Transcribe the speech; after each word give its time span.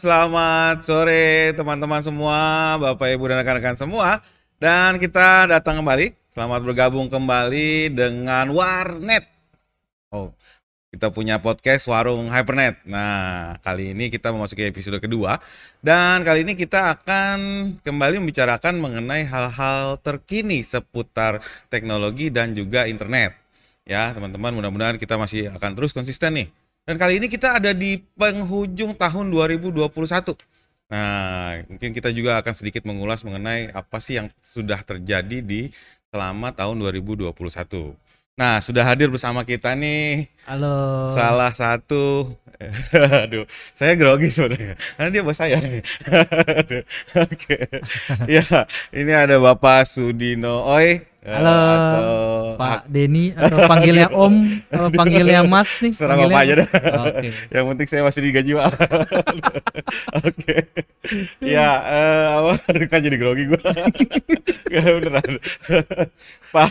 selamat 0.00 0.80
sore 0.80 1.52
teman-teman 1.52 2.00
semua, 2.00 2.72
Bapak 2.80 3.12
Ibu 3.12 3.28
dan 3.28 3.44
rekan-rekan 3.44 3.76
semua. 3.76 4.24
Dan 4.56 4.96
kita 4.96 5.44
datang 5.44 5.84
kembali, 5.84 6.16
selamat 6.32 6.64
bergabung 6.64 7.12
kembali 7.12 7.92
dengan 7.92 8.48
Warnet. 8.48 9.28
Oh, 10.08 10.32
kita 10.88 11.12
punya 11.12 11.36
podcast 11.44 11.84
Warung 11.84 12.32
Hypernet. 12.32 12.80
Nah, 12.88 13.60
kali 13.60 13.92
ini 13.92 14.08
kita 14.08 14.32
memasuki 14.32 14.64
episode 14.64 14.96
kedua 15.04 15.36
dan 15.84 16.24
kali 16.24 16.48
ini 16.48 16.56
kita 16.56 16.96
akan 16.96 17.38
kembali 17.84 18.24
membicarakan 18.24 18.80
mengenai 18.80 19.28
hal-hal 19.28 20.00
terkini 20.00 20.64
seputar 20.64 21.44
teknologi 21.68 22.32
dan 22.32 22.56
juga 22.56 22.88
internet. 22.88 23.36
Ya, 23.84 24.16
teman-teman, 24.16 24.56
mudah-mudahan 24.56 24.96
kita 24.96 25.20
masih 25.20 25.52
akan 25.52 25.76
terus 25.76 25.92
konsisten 25.92 26.40
nih 26.40 26.48
dan 26.90 26.98
kali 26.98 27.22
ini 27.22 27.30
kita 27.30 27.62
ada 27.62 27.70
di 27.70 28.02
penghujung 28.18 28.98
tahun 28.98 29.30
2021. 29.30 29.86
Nah, 30.90 31.62
mungkin 31.70 31.94
kita 31.94 32.10
juga 32.10 32.42
akan 32.42 32.50
sedikit 32.50 32.82
mengulas 32.82 33.22
mengenai 33.22 33.70
apa 33.70 34.02
sih 34.02 34.18
yang 34.18 34.26
sudah 34.42 34.82
terjadi 34.82 35.38
di 35.38 35.70
selama 36.10 36.50
tahun 36.50 36.82
2021. 36.82 37.30
Nah, 38.34 38.58
sudah 38.58 38.82
hadir 38.82 39.06
bersama 39.06 39.46
kita 39.46 39.70
nih. 39.78 40.34
Halo. 40.50 41.06
Salah 41.14 41.54
satu 41.54 42.34
aduh, 43.22 43.46
saya 43.70 43.94
grogi 43.94 44.26
sebenarnya. 44.26 44.74
Karena 44.98 45.10
dia 45.14 45.22
bos 45.22 45.38
saya. 45.38 45.62
Oke. 45.62 46.82
Okay. 47.14 47.64
ya, 48.34 48.42
ini 48.90 49.14
ada 49.14 49.38
Bapak 49.38 49.86
Sudino 49.86 50.66
Oi 50.66 51.09
Halo 51.20 51.52
atau 51.52 52.16
Pak 52.56 52.88
Denny 52.88 53.36
atau 53.36 53.68
panggilnya 53.68 54.08
Om 54.08 54.40
atau 54.72 54.88
panggilnya 55.04 55.44
Mas 55.44 55.68
nih 55.84 55.92
Serah 55.92 56.16
Bapak 56.16 56.40
aja 56.48 56.54
dah. 56.64 56.68
Okay. 57.12 57.30
Yang 57.60 57.64
penting 57.68 57.86
saya 57.92 58.02
masih 58.08 58.20
digaji 58.24 58.52
Pak. 58.56 58.72
Oke. 60.24 60.56
Ya 61.44 61.68
uh, 61.76 62.24
apa? 62.40 62.52
Kan 62.88 63.04
jadi 63.04 63.20
grogi 63.20 63.52
gue 63.52 63.60
Gak 64.72 64.80
beneran. 64.80 65.32
Pak 66.56 66.68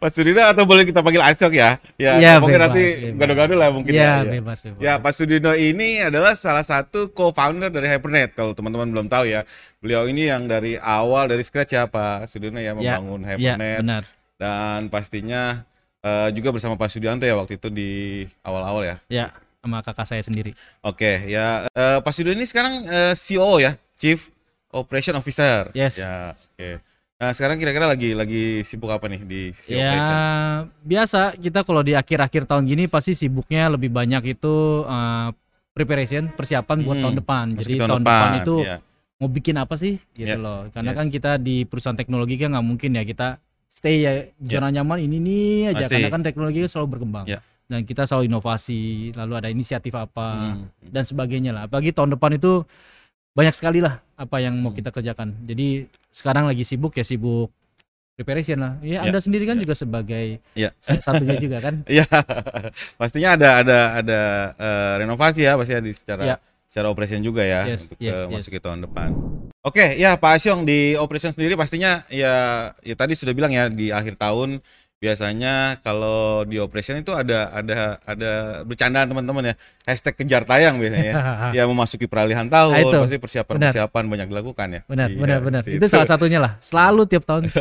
Pak 0.00 0.08
Sudino 0.08 0.40
atau 0.40 0.64
boleh 0.64 0.88
kita 0.88 1.04
panggil 1.04 1.20
Acok 1.20 1.52
ya? 1.52 1.76
Ya, 2.00 2.16
ya 2.16 2.32
mungkin 2.40 2.64
bebas, 2.64 2.72
nanti 2.72 2.84
gado-gado 3.12 3.54
lah 3.60 3.68
mungkin 3.76 3.92
ya, 3.92 4.00
ya, 4.00 4.12
ya. 4.24 4.32
bebas, 4.40 4.58
bebas. 4.64 4.80
Ya 4.80 4.92
Pak 4.96 5.12
Sudino 5.12 5.52
ini 5.52 6.00
adalah 6.00 6.32
salah 6.32 6.64
satu 6.64 7.12
co-founder 7.12 7.68
dari 7.68 7.92
Hypernet 7.92 8.32
Kalau 8.32 8.56
teman-teman 8.56 8.88
belum 8.88 9.06
tahu 9.12 9.28
ya 9.28 9.44
Beliau 9.86 10.10
ini 10.10 10.26
yang 10.26 10.50
dari 10.50 10.74
awal 10.82 11.30
dari 11.30 11.46
scratch 11.46 11.78
ya 11.78 11.86
Pak 11.86 12.26
Sudino 12.26 12.58
ya, 12.58 12.74
ya 12.74 12.98
membangun 12.98 13.22
ya, 13.22 13.38
Hypernet 13.38 13.62
Ya, 13.62 13.78
benar. 13.78 14.02
Dan 14.34 14.90
pastinya 14.90 15.62
uh, 16.02 16.26
juga 16.34 16.50
bersama 16.50 16.74
Pak 16.74 16.90
Sudianto 16.90 17.22
ya 17.22 17.38
waktu 17.38 17.54
itu 17.54 17.70
di 17.70 17.90
awal-awal 18.42 18.82
ya. 18.82 18.96
Ya, 19.06 19.26
sama 19.62 19.86
kakak 19.86 20.10
saya 20.10 20.26
sendiri. 20.26 20.58
Oke, 20.82 21.30
ya 21.30 21.70
uh, 21.70 22.02
Pak 22.02 22.10
Sudianto 22.10 22.42
ini 22.42 22.50
sekarang 22.50 22.82
uh, 22.82 23.14
eh, 23.14 23.14
CEO 23.14 23.62
ya, 23.62 23.78
Chief 23.94 24.18
Operation 24.74 25.14
Officer. 25.22 25.70
Yes. 25.70 26.02
Ya, 26.02 26.34
oke. 26.34 26.50
Okay. 26.58 26.74
Nah, 27.22 27.30
sekarang 27.30 27.54
kira-kira 27.62 27.86
lagi 27.86 28.10
lagi 28.18 28.66
sibuk 28.66 28.90
apa 28.90 29.06
nih 29.06 29.22
di 29.22 29.54
CEO 29.54 29.78
ya, 29.78 29.86
Operation? 29.86 30.18
biasa 30.82 31.20
kita 31.38 31.62
kalau 31.62 31.86
di 31.86 31.94
akhir-akhir 31.94 32.50
tahun 32.50 32.66
gini 32.66 32.90
pasti 32.90 33.14
sibuknya 33.14 33.70
lebih 33.70 33.94
banyak 33.94 34.34
itu 34.34 34.82
uh, 34.82 35.30
preparation, 35.78 36.26
persiapan 36.34 36.82
buat 36.82 36.98
hmm, 36.98 37.04
tahun 37.06 37.16
depan. 37.22 37.44
Jadi 37.54 37.74
tahun, 37.78 37.88
tahun 37.88 38.02
depan, 38.02 38.18
depan 38.18 38.42
itu 38.42 38.56
ya. 38.66 38.78
Mau 39.16 39.28
bikin 39.32 39.56
apa 39.56 39.74
sih 39.80 39.96
gitu 40.12 40.36
ya. 40.36 40.40
loh. 40.40 40.68
Karena 40.68 40.92
yes. 40.92 40.98
kan 40.98 41.06
kita 41.08 41.30
di 41.40 41.64
perusahaan 41.64 41.96
teknologi 41.96 42.36
kan 42.36 42.52
nggak 42.52 42.66
mungkin 42.66 42.96
ya 42.96 43.04
kita 43.04 43.40
stay 43.76 44.08
ya 44.08 44.12
zona 44.40 44.72
yeah. 44.72 44.80
nyaman 44.80 45.04
ini 45.04 45.16
nih 45.20 45.76
aja 45.76 45.84
Pasti. 45.84 45.92
karena 46.00 46.08
kan 46.08 46.22
teknologi 46.24 46.64
selalu 46.64 46.96
berkembang 46.96 47.28
yeah. 47.28 47.44
dan 47.68 47.84
kita 47.84 48.08
selalu 48.08 48.32
inovasi 48.32 49.12
lalu 49.12 49.32
ada 49.36 49.52
inisiatif 49.52 49.92
apa 49.92 50.56
hmm. 50.56 50.88
dan 50.88 51.04
sebagainya 51.04 51.52
lah 51.52 51.62
apalagi 51.68 51.92
tahun 51.92 52.16
depan 52.16 52.40
itu 52.40 52.64
banyak 53.36 53.52
sekali 53.52 53.84
lah 53.84 54.00
apa 54.16 54.40
yang 54.40 54.56
mau 54.56 54.72
hmm. 54.72 54.80
kita 54.80 54.88
kerjakan 54.96 55.36
jadi 55.44 55.84
sekarang 56.08 56.48
lagi 56.48 56.64
sibuk 56.64 56.96
ya 56.96 57.04
sibuk 57.04 57.52
preparation 58.16 58.64
lah 58.64 58.72
ya 58.80 58.96
yeah. 58.96 59.00
anda 59.04 59.20
sendiri 59.20 59.44
kan 59.44 59.60
yeah. 59.60 59.64
juga 59.68 59.74
sebagai 59.76 60.26
yeah. 60.56 60.72
satunya 60.80 61.36
juga 61.36 61.60
kan 61.60 61.84
ya 62.00 62.08
pastinya 62.96 63.36
ada 63.36 63.48
ada 63.60 63.78
ada 64.00 64.20
uh, 64.56 64.94
renovasi 65.04 65.44
ya 65.44 65.60
pasti 65.60 65.76
di 65.84 65.92
secara 65.92 66.24
yeah 66.24 66.40
secara 66.66 66.90
operation 66.90 67.22
juga 67.22 67.46
ya 67.46 67.64
yes, 67.64 67.86
untuk 67.86 67.98
yes, 68.02 68.10
ke 68.10 68.16
yes. 68.18 68.30
masuki 68.30 68.58
tahun 68.58 68.84
depan. 68.84 69.10
Oke, 69.62 69.98
ya 69.98 70.14
Pak 70.14 70.38
Asyong 70.38 70.62
di 70.62 70.94
operation 70.94 71.34
sendiri 71.34 71.58
pastinya 71.58 72.06
ya 72.10 72.70
ya 72.82 72.94
tadi 72.94 73.18
sudah 73.18 73.34
bilang 73.34 73.50
ya 73.50 73.66
di 73.70 73.90
akhir 73.90 74.18
tahun 74.18 74.62
biasanya 74.96 75.84
kalau 75.84 76.48
di 76.48 76.56
operation 76.56 76.96
itu 76.96 77.12
ada 77.12 77.52
ada 77.52 78.00
ada 78.08 78.32
bercandaan 78.64 79.04
teman-teman 79.12 79.52
ya 79.52 79.54
hashtag 79.84 80.16
kejar 80.16 80.48
tayang 80.48 80.80
biasanya 80.80 81.04
ya, 81.04 81.14
ya 81.60 81.62
memasuki 81.68 82.08
peralihan 82.08 82.48
tahun 82.48 82.72
nah, 82.72 82.80
itu. 82.80 82.96
pasti 83.04 83.18
persiapan 83.20 83.54
benar. 83.60 83.70
persiapan 83.76 84.04
banyak 84.08 84.28
dilakukan 84.32 84.68
ya 84.72 84.80
benar 84.88 85.08
iya, 85.12 85.20
benar 85.20 85.38
benar 85.44 85.62
itu. 85.68 85.76
itu 85.76 85.86
salah 85.92 86.08
satunya 86.08 86.40
lah 86.40 86.56
selalu 86.64 87.04
tiap 87.04 87.28
tahun 87.28 87.52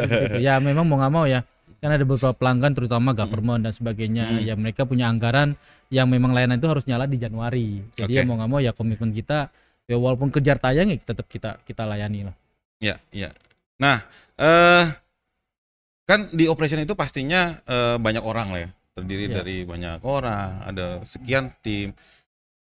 ya 0.47 0.63
memang 0.63 0.87
mau 0.87 0.95
nggak 0.95 1.11
mau 1.11 1.27
ya 1.27 1.43
kan 1.79 1.89
ada 1.91 2.03
beberapa 2.07 2.33
pelanggan 2.35 2.71
terutama 2.73 3.11
government 3.11 3.61
hmm. 3.61 3.65
dan 3.69 3.73
sebagainya 3.73 4.23
hmm. 4.27 4.41
ya 4.47 4.53
mereka 4.55 4.87
punya 4.87 5.11
anggaran 5.11 5.59
yang 5.93 6.09
memang 6.09 6.33
layanan 6.33 6.57
itu 6.57 6.67
harus 6.67 6.83
nyala 6.89 7.05
di 7.05 7.17
Januari 7.21 7.83
jadi 7.93 8.11
okay. 8.11 8.21
ya 8.21 8.27
mau 8.27 8.35
nggak 8.39 8.49
mau 8.49 8.59
ya 8.63 8.71
komitmen 8.71 9.11
kita 9.11 9.53
ya 9.85 9.95
walaupun 9.95 10.33
kejar 10.33 10.57
tayang 10.57 10.89
ya 10.89 10.97
tetap 10.97 11.29
kita 11.29 11.61
kita 11.67 11.85
layani 11.85 12.31
lah 12.31 12.35
ya 12.81 12.95
ya 13.13 13.29
nah 13.77 14.01
eh 14.39 14.85
kan 16.05 16.29
di 16.31 16.45
operation 16.45 16.81
itu 16.81 16.93
pastinya 16.93 17.59
eh, 17.65 17.97
banyak 17.97 18.23
orang 18.23 18.47
lah 18.53 18.59
ya 18.65 18.69
terdiri 18.95 19.25
ya. 19.27 19.41
dari 19.41 19.67
banyak 19.67 19.99
orang 20.05 20.63
ada 20.63 21.03
sekian 21.03 21.51
tim 21.59 21.91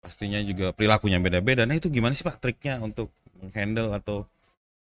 pastinya 0.04 0.42
juga 0.44 0.76
perilakunya 0.76 1.22
beda-beda 1.22 1.64
nah 1.64 1.78
itu 1.78 1.88
gimana 1.88 2.12
sih 2.18 2.26
pak 2.28 2.42
triknya 2.44 2.82
untuk 2.84 3.14
handle 3.56 3.94
atau 3.96 4.28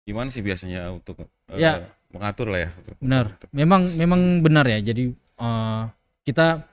gimana 0.05 0.29
sih 0.33 0.41
biasanya 0.41 0.93
untuk 0.93 1.29
eh, 1.53 1.61
ya 1.61 1.85
mengatur 2.13 2.53
lah 2.53 2.61
ya. 2.67 2.71
Benar. 3.01 3.25
Memang 3.53 3.83
memang 3.97 4.21
benar 4.41 4.65
ya. 4.69 4.81
Jadi 4.81 5.13
uh, 5.41 5.89
kita 6.25 6.65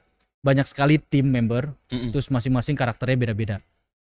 banyak 0.46 0.68
sekali 0.70 1.02
tim 1.02 1.26
member, 1.26 1.74
mm 1.90 1.98
-mm. 1.98 2.10
terus 2.14 2.30
masing-masing 2.30 2.78
karakternya 2.78 3.18
beda-beda. 3.18 3.58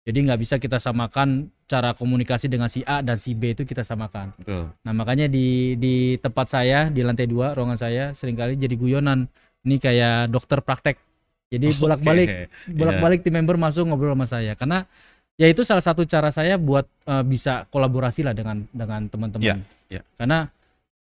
Jadi 0.06 0.18
nggak 0.22 0.38
bisa 0.38 0.54
kita 0.62 0.78
samakan 0.78 1.50
cara 1.66 1.90
komunikasi 1.90 2.46
dengan 2.46 2.70
si 2.70 2.86
A 2.86 3.02
dan 3.02 3.18
si 3.18 3.34
B 3.34 3.58
itu 3.58 3.66
kita 3.66 3.82
samakan. 3.82 4.38
Betul. 4.38 4.70
Nah 4.86 4.92
makanya 4.94 5.26
di 5.26 5.74
di 5.74 6.14
tempat 6.22 6.46
saya 6.46 6.86
di 6.94 7.02
lantai 7.02 7.26
dua 7.26 7.58
ruangan 7.58 7.74
saya 7.74 8.14
sering 8.14 8.38
kali 8.38 8.54
jadi 8.54 8.78
guyonan. 8.78 9.26
Ini 9.66 9.82
kayak 9.82 10.30
dokter 10.30 10.62
praktek. 10.62 11.02
Jadi 11.50 11.74
bolak-balik 11.82 12.28
okay. 12.30 12.46
bolak-balik 12.70 13.18
yeah. 13.18 13.26
tim 13.26 13.34
member 13.34 13.58
masuk 13.58 13.82
ngobrol 13.90 14.14
sama 14.14 14.26
saya 14.30 14.54
karena 14.54 14.86
ya 15.34 15.50
itu 15.50 15.66
salah 15.66 15.82
satu 15.82 16.06
cara 16.06 16.30
saya 16.30 16.54
buat 16.54 16.86
uh, 17.10 17.26
bisa 17.26 17.66
kolaborasi 17.74 18.22
lah 18.22 18.34
dengan 18.34 18.62
dengan 18.70 19.10
teman-teman. 19.10 19.42
Yeah. 19.42 19.58
Yeah. 19.90 20.02
Karena 20.14 20.46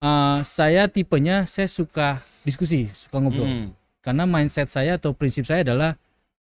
uh, 0.01 0.41
saya 0.43 0.89
tipenya 0.89 1.47
saya 1.47 1.69
suka 1.69 2.19
diskusi, 2.43 2.89
suka 2.89 3.21
ngobrol. 3.21 3.47
Hmm. 3.47 3.69
Karena 4.01 4.25
mindset 4.25 4.67
saya 4.73 4.97
atau 4.97 5.13
prinsip 5.13 5.45
saya 5.45 5.61
adalah 5.61 5.93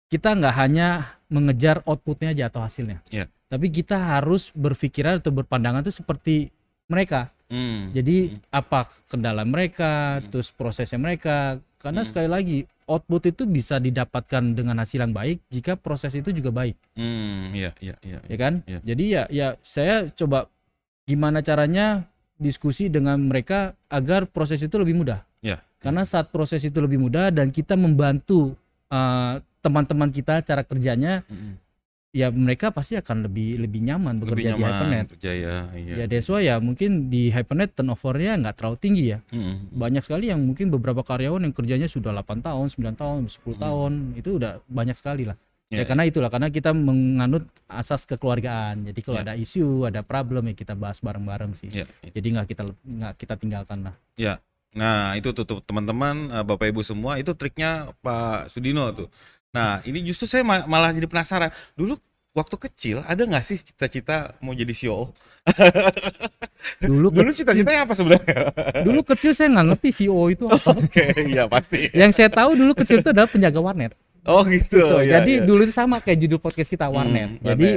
kita 0.08 0.32
nggak 0.34 0.54
hanya 0.56 1.20
mengejar 1.30 1.84
outputnya 1.86 2.34
aja 2.34 2.50
atau 2.50 2.64
hasilnya, 2.66 2.98
yeah. 3.14 3.30
tapi 3.46 3.70
kita 3.70 3.94
harus 3.94 4.50
berpikiran 4.50 5.22
atau 5.22 5.30
berpandangan 5.30 5.86
tuh 5.86 5.94
seperti 5.94 6.50
mereka. 6.90 7.30
Hmm. 7.46 7.94
Jadi 7.94 8.34
hmm. 8.34 8.50
apa 8.50 8.90
kendala 9.06 9.46
mereka, 9.46 10.18
hmm. 10.18 10.34
terus 10.34 10.50
prosesnya 10.50 10.98
mereka. 10.98 11.62
Karena 11.78 12.02
hmm. 12.02 12.08
sekali 12.10 12.28
lagi 12.28 12.58
output 12.90 13.30
itu 13.30 13.46
bisa 13.46 13.78
didapatkan 13.78 14.42
dengan 14.50 14.82
hasil 14.82 14.98
yang 15.06 15.14
baik 15.14 15.46
jika 15.46 15.78
proses 15.78 16.10
itu 16.18 16.34
juga 16.34 16.50
baik. 16.50 16.74
Hmm, 16.98 17.54
iya, 17.54 17.70
iya, 17.78 17.94
iya. 18.02 18.18
Ya 18.26 18.36
kan? 18.36 18.66
Ya. 18.66 18.78
Jadi 18.82 19.04
ya, 19.06 19.22
ya 19.30 19.48
saya 19.62 20.10
coba 20.10 20.50
gimana 21.06 21.42
caranya 21.42 22.10
diskusi 22.40 22.88
dengan 22.88 23.20
mereka 23.20 23.76
agar 23.92 24.24
proses 24.24 24.64
itu 24.64 24.80
lebih 24.80 24.96
mudah. 24.96 25.20
Ya. 25.44 25.60
Karena 25.76 26.08
saat 26.08 26.32
proses 26.32 26.64
itu 26.64 26.80
lebih 26.80 26.96
mudah 26.96 27.28
dan 27.28 27.52
kita 27.52 27.76
membantu 27.76 28.56
uh, 28.88 29.36
teman-teman 29.60 30.08
kita 30.08 30.40
cara 30.40 30.64
kerjanya, 30.64 31.20
mm 31.28 31.36
-hmm. 31.36 31.54
ya 32.16 32.32
mereka 32.32 32.72
pasti 32.72 32.96
akan 32.96 33.28
lebih 33.28 33.60
lebih 33.60 33.84
nyaman 33.84 34.24
bekerja 34.24 34.56
lebih 34.56 34.56
nyaman, 34.56 34.64
di 34.64 34.72
Hypernet. 34.72 35.06
ya, 35.20 35.56
iya. 35.76 35.94
ya 36.00 36.06
Deswa 36.08 36.40
ya 36.40 36.56
mungkin 36.56 37.12
di 37.12 37.28
Hypernet 37.28 37.76
turnovernya 37.76 38.40
nggak 38.40 38.56
terlalu 38.56 38.76
tinggi 38.80 39.04
ya. 39.12 39.18
Mm 39.28 39.40
-hmm. 39.40 39.56
Banyak 39.76 40.02
sekali 40.04 40.32
yang 40.32 40.40
mungkin 40.40 40.72
beberapa 40.72 41.04
karyawan 41.04 41.44
yang 41.44 41.52
kerjanya 41.52 41.88
sudah 41.92 42.12
8 42.16 42.40
tahun, 42.40 42.66
9 42.72 42.96
tahun, 42.96 43.20
10 43.28 43.36
mm 43.36 43.36
-hmm. 43.36 43.56
tahun, 43.60 43.92
itu 44.16 44.30
udah 44.40 44.52
banyak 44.64 44.96
sekali 44.96 45.28
lah. 45.28 45.36
Ya, 45.70 45.82
ya 45.82 45.84
karena 45.86 46.02
itulah 46.02 46.34
karena 46.34 46.50
kita 46.50 46.74
menganut 46.74 47.46
asas 47.70 48.02
kekeluargaan. 48.02 48.90
Jadi 48.90 49.00
kalau 49.06 49.22
ya. 49.22 49.24
ada 49.30 49.34
isu, 49.38 49.86
ada 49.86 50.02
problem 50.02 50.50
ya 50.50 50.54
kita 50.58 50.74
bahas 50.74 50.98
bareng-bareng 50.98 51.54
sih. 51.54 51.70
Ya, 51.70 51.86
ya. 52.02 52.10
Jadi 52.10 52.26
nggak 52.34 52.46
kita 52.50 52.62
nggak 52.66 53.12
kita 53.14 53.34
tinggalkan 53.38 53.78
lah. 53.86 53.94
Ya. 54.18 54.42
Nah, 54.74 55.14
itu 55.14 55.30
tutup 55.30 55.62
teman-teman, 55.62 56.30
eh, 56.30 56.44
Bapak 56.46 56.70
Ibu 56.74 56.82
semua, 56.82 57.22
itu 57.22 57.34
triknya 57.38 57.94
Pak 58.02 58.50
Sudino 58.50 58.90
tuh. 58.90 59.06
Nah, 59.50 59.82
ini 59.86 60.02
justru 60.02 60.26
saya 60.26 60.42
malah 60.46 60.90
jadi 60.90 61.06
penasaran. 61.06 61.54
Dulu 61.78 61.98
waktu 62.30 62.56
kecil 62.70 63.02
ada 63.02 63.22
nggak 63.26 63.42
sih 63.42 63.58
cita-cita 63.58 64.38
mau 64.38 64.54
jadi 64.54 64.70
CEO? 64.70 65.10
dulu 66.86 67.10
dulu 67.10 67.30
cita-citanya 67.34 67.86
apa 67.86 67.94
sebenarnya? 67.94 68.54
dulu 68.86 69.02
kecil 69.06 69.34
saya 69.34 69.54
nggak 69.54 69.66
ngerti 69.74 69.88
CEO 69.90 70.22
itu 70.30 70.44
apa. 70.46 70.70
Oke, 70.74 71.14
okay, 71.14 71.30
iya 71.30 71.50
pasti. 71.50 71.90
Yang 71.90 72.10
saya 72.18 72.28
tahu 72.30 72.58
dulu 72.58 72.74
kecil 72.74 73.02
itu 73.02 73.10
adalah 73.10 73.30
penjaga 73.30 73.58
warnet. 73.58 73.94
Oh 74.30 74.42
gitu. 74.46 74.78
gitu. 74.78 74.96
Ya, 75.02 75.18
Jadi 75.18 75.42
ya. 75.42 75.46
dulu 75.46 75.60
itu 75.66 75.74
sama 75.74 75.98
kayak 75.98 76.18
judul 76.22 76.38
podcast 76.38 76.70
kita 76.70 76.86
Warnet. 76.86 77.36
Hmm, 77.36 77.42
Jadi 77.42 77.68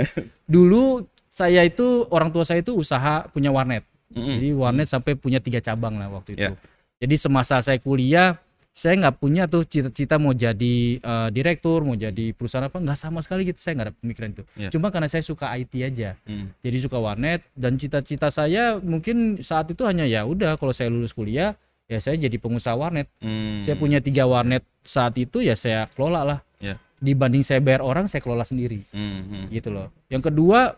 dulu 0.46 1.04
saya 1.28 1.66
itu 1.66 2.06
orang 2.14 2.30
tua 2.30 2.46
saya 2.46 2.62
itu 2.62 2.78
usaha 2.78 3.26
punya 3.34 3.50
warnet. 3.50 3.82
Mm-mm. 4.14 4.38
Jadi 4.38 4.50
warnet 4.54 4.86
sampai 4.86 5.18
punya 5.18 5.42
tiga 5.42 5.58
cabang 5.58 5.98
lah 5.98 6.06
waktu 6.14 6.38
itu. 6.38 6.54
Ya. 6.54 6.54
Jadi 7.02 7.16
semasa 7.18 7.58
saya 7.58 7.82
kuliah, 7.82 8.38
saya 8.70 8.94
nggak 9.02 9.18
punya 9.18 9.50
tuh 9.50 9.66
cita-cita 9.66 10.22
mau 10.22 10.38
jadi 10.38 11.02
eh, 11.02 11.30
direktur, 11.34 11.82
mau 11.82 11.98
jadi 11.98 12.38
perusahaan 12.38 12.70
apa, 12.70 12.78
nggak 12.78 13.00
sama 13.02 13.26
sekali 13.26 13.50
gitu. 13.50 13.58
Saya 13.58 13.74
nggak 13.82 13.88
ada 13.90 13.96
pemikiran 13.98 14.30
itu. 14.30 14.44
Ya. 14.54 14.70
Cuma 14.70 14.94
karena 14.94 15.10
saya 15.10 15.26
suka 15.26 15.50
IT 15.58 15.74
aja, 15.82 16.14
Mm. 16.30 16.54
jadi 16.62 16.78
suka 16.78 17.02
warnet 17.02 17.42
dan 17.58 17.82
cita-cita 17.82 18.30
saya 18.30 18.78
mungkin 18.78 19.42
saat 19.42 19.74
itu 19.74 19.82
hanya 19.90 20.06
ya 20.06 20.30
udah 20.30 20.54
kalau 20.62 20.70
saya 20.72 20.94
lulus 20.94 21.18
kuliah 21.18 21.58
ya 21.94 22.02
saya 22.02 22.18
jadi 22.18 22.34
pengusaha 22.42 22.74
warnet. 22.74 23.06
Mm. 23.22 23.62
Saya 23.62 23.76
punya 23.78 24.02
tiga 24.02 24.26
warnet 24.26 24.66
saat 24.82 25.14
itu 25.22 25.46
ya 25.46 25.54
saya 25.54 25.86
kelola 25.94 26.26
lah. 26.26 26.40
Ya. 26.58 26.82
Dibanding 26.98 27.46
saya 27.46 27.62
bayar 27.62 27.86
orang, 27.86 28.10
saya 28.10 28.24
kelola 28.26 28.42
sendiri 28.42 28.82
Mm, 28.90 29.22
mm. 29.22 29.46
gitu 29.54 29.70
loh. 29.70 29.94
Yang 30.10 30.34
kedua, 30.34 30.74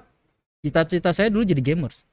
cita-cita 0.59 1.15
saya 1.15 1.31
dulu 1.31 1.47
jadi 1.47 1.63
gamers. 1.63 2.03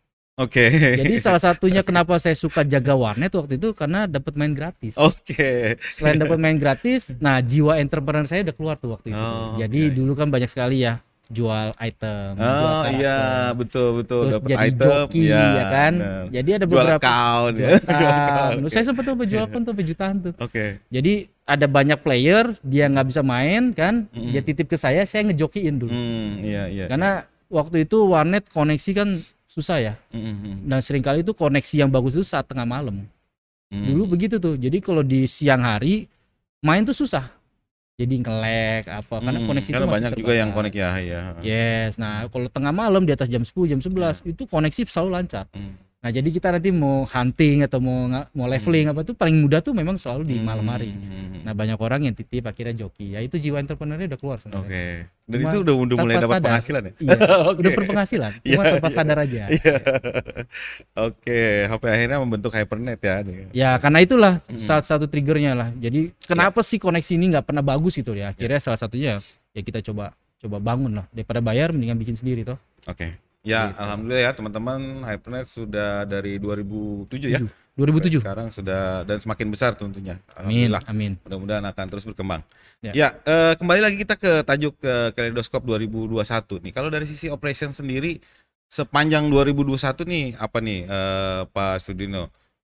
Oke. 0.40 0.64
Jadi 0.96 1.20
salah 1.20 1.43
satunya 1.50 1.84
kenapa 1.84 2.16
saya 2.16 2.32
suka 2.32 2.64
jaga 2.64 2.96
warnet 2.96 3.32
waktu 3.37 3.60
itu 3.60 3.76
karena 3.76 4.08
dapat 4.08 4.32
main 4.38 4.56
gratis. 4.56 4.96
Oke. 4.96 5.76
Selain 5.93 6.16
dapat 6.16 6.40
main 6.40 6.56
gratis, 6.56 7.12
nah 7.20 7.43
jiwa 7.44 7.76
entrepreneur 7.76 8.25
saya 8.25 8.46
udah 8.48 8.56
keluar 8.56 8.76
tuh 8.81 8.96
waktu 8.96 9.12
itu. 9.12 9.20
Oh, 9.20 9.60
Jadi 9.60 9.93
oke. 9.93 9.94
dulu 9.98 10.12
kan 10.16 10.32
banyak 10.32 10.48
sekali 10.48 10.87
ya 10.88 11.02
jual 11.32 11.69
item, 11.81 12.29
jual 12.37 12.44
Oh 12.44 12.82
karakter. 12.84 12.93
iya 13.00 13.20
betul 13.56 13.88
betul 13.99 14.20
Terus 14.29 14.34
dapat 14.37 14.49
jadi 14.52 14.67
item 14.69 14.84
joki 14.84 15.23
ya, 15.25 15.64
kan. 15.67 15.93
benar. 15.96 16.25
Jadi 16.29 16.50
ada 16.52 16.67
jual 16.69 16.70
beberapa 16.70 17.00
jual 17.00 17.52
ya. 17.56 17.69
account. 17.81 18.56
Oke. 18.61 18.69
Saya 18.70 18.84
sempat 18.84 19.02
tuh 19.02 19.17
jual 19.25 19.46
pun 19.49 19.61
tuh 19.64 19.73
jutaan 19.81 20.14
tuh. 20.20 20.32
Oke. 20.37 20.64
Jadi 20.93 21.12
ada 21.43 21.67
banyak 21.67 21.99
player 21.99 22.44
dia 22.62 22.87
nggak 22.87 23.06
bisa 23.08 23.20
main 23.25 23.75
kan, 23.75 24.06
Mm-mm. 24.12 24.31
dia 24.31 24.43
titip 24.44 24.69
ke 24.69 24.76
saya, 24.76 25.02
saya 25.02 25.26
ngejokiin 25.26 25.75
dulu. 25.75 25.90
Hmm, 25.90 26.38
iya 26.44 26.70
iya. 26.70 26.84
Karena 26.87 27.26
waktu 27.50 27.82
itu 27.82 28.06
warnet 28.06 28.46
koneksi 28.46 28.90
kan 28.94 29.08
susah 29.50 29.79
ya. 29.82 29.94
Mm, 30.14 30.20
mm, 30.23 30.37
mm. 30.38 30.56
Dan 30.70 30.79
sering 30.81 31.02
kali 31.02 31.20
itu 31.20 31.34
koneksi 31.34 31.75
yang 31.82 31.90
bagus 31.90 32.14
itu 32.14 32.25
saat 32.25 32.46
tengah 32.46 32.64
malam. 32.64 33.05
Mm. 33.69 33.84
Dulu 33.88 34.17
begitu 34.17 34.37
tuh. 34.37 34.55
Jadi 34.56 34.79
kalau 34.81 35.02
di 35.02 35.25
siang 35.26 35.61
hari 35.61 36.06
main 36.61 36.84
tuh 36.84 36.94
susah. 36.94 37.29
Jadi 37.92 38.14
ngelek 38.24 38.84
apa 38.88 39.14
karena 39.20 39.38
Mm, 39.38 39.46
koneksi 39.52 39.70
karena 39.70 39.86
banyak 39.86 40.12
juga 40.16 40.32
yang 40.32 40.48
terbatas. 40.50 40.56
connect 40.72 40.76
ya 40.80 40.90
ya. 40.96 41.20
Yes. 41.44 42.00
Nah, 42.00 42.24
kalau 42.32 42.48
tengah 42.48 42.72
malam 42.72 43.04
di 43.04 43.12
atas 43.12 43.28
jam 43.28 43.44
10, 43.44 43.68
jam 43.68 43.80
11 43.84 44.24
itu 44.24 44.48
koneksi 44.48 44.80
selalu 44.88 45.10
lancar. 45.12 45.44
Mm. 45.52 45.76
Nah, 46.02 46.10
jadi 46.10 46.34
kita 46.34 46.50
nanti 46.50 46.75
mau 46.75 47.06
hunting 47.06 47.62
atau 47.62 47.78
mau 47.78 48.10
mau 48.34 48.50
leveling 48.50 48.90
apa 48.90 49.06
tuh 49.06 49.14
paling 49.14 49.38
mudah 49.38 49.62
tuh 49.62 49.70
memang 49.70 49.94
selalu 49.94 50.34
di 50.34 50.37
malam 50.43 50.66
hari. 50.66 50.90
Hmm. 50.90 51.46
Nah, 51.46 51.54
banyak 51.54 51.78
orang 51.78 52.10
yang 52.10 52.14
titip 52.19 52.43
akhirnya 52.43 52.75
joki. 52.75 53.14
Ya 53.14 53.22
itu 53.22 53.38
jiwa 53.38 53.62
entrepreneurnya 53.62 54.10
udah 54.10 54.19
keluar 54.19 54.43
sebenarnya. 54.43 54.66
Oke. 54.66 54.87
Dan 55.31 55.38
Cuma 55.38 55.46
itu 55.46 55.58
udah 55.62 55.75
udah 55.78 55.96
mulai 56.02 56.14
dapat 56.19 56.34
sadar. 56.34 56.46
penghasilan 56.50 56.82
ya? 56.82 56.93
Iya, 56.99 57.14
Oke. 57.50 57.58
udah 57.62 57.70
berpenghasilan. 57.78 58.31
Cuma 58.34 58.50
Iya, 58.50 58.72
tanpa 58.75 58.88
iya. 58.90 58.96
sadar 58.99 59.16
aja. 59.22 59.43
Iya. 59.46 59.75
Oke, 61.06 61.40
sampai 61.70 61.88
akhirnya 61.94 62.19
membentuk 62.19 62.50
hypernet 62.50 62.98
ya. 62.98 63.14
Ya 63.55 63.70
karena 63.78 63.98
itulah 64.02 64.32
salah 64.58 64.82
satu 64.82 65.06
triggernya 65.06 65.55
lah. 65.55 65.69
Jadi 65.78 66.10
kenapa 66.26 66.66
sih 66.66 66.82
koneksi 66.82 67.14
ini 67.14 67.38
nggak 67.38 67.46
pernah 67.46 67.62
bagus 67.62 67.94
gitu 67.94 68.10
ya? 68.19 68.34
Akhirnya 68.34 68.58
salah 68.58 68.78
satunya 68.78 69.22
ya 69.55 69.60
kita 69.62 69.78
coba 69.81 70.19
coba 70.43 70.58
bangun 70.58 70.98
lah 70.98 71.06
daripada 71.14 71.38
bayar 71.38 71.70
mendingan 71.70 71.94
bikin 71.94 72.19
sendiri 72.19 72.43
toh. 72.43 72.58
Oke. 72.90 73.14
Ya, 73.42 73.68
Gitu. 73.68 73.78
alhamdulillah 73.78 74.22
ya 74.22 74.32
teman-teman 74.32 74.80
Hypernet 75.02 75.46
sudah 75.46 76.06
dari 76.06 76.38
2007 76.38 77.26
ya. 77.28 77.40
2007. 77.74 78.20
Sekarang 78.20 78.48
sudah 78.52 79.02
dan 79.02 79.18
semakin 79.18 79.48
besar 79.48 79.72
tentunya. 79.72 80.20
Amin, 80.32 80.70
Alhamdulillah. 80.70 80.82
amin. 80.86 81.12
Mudah-mudahan 81.24 81.64
akan 81.64 81.86
terus 81.88 82.04
berkembang. 82.04 82.44
Ya. 82.78 82.92
Ya, 82.92 83.08
eh, 83.24 83.54
kembali 83.56 83.80
lagi 83.80 83.96
kita 83.96 84.14
ke 84.14 84.44
tajuk 84.44 84.76
ke 84.76 84.94
Kaleidoskop 85.12 85.64
2021 85.64 86.60
nih. 86.60 86.70
Kalau 86.70 86.86
dari 86.86 87.02
sisi 87.02 87.26
operation 87.26 87.72
sendiri 87.72 88.20
sepanjang 88.68 89.26
2021 89.26 90.04
nih 90.04 90.36
apa 90.36 90.58
nih 90.60 90.80
eh, 90.84 91.40
Pak 91.48 91.80
Sudino? 91.80 92.28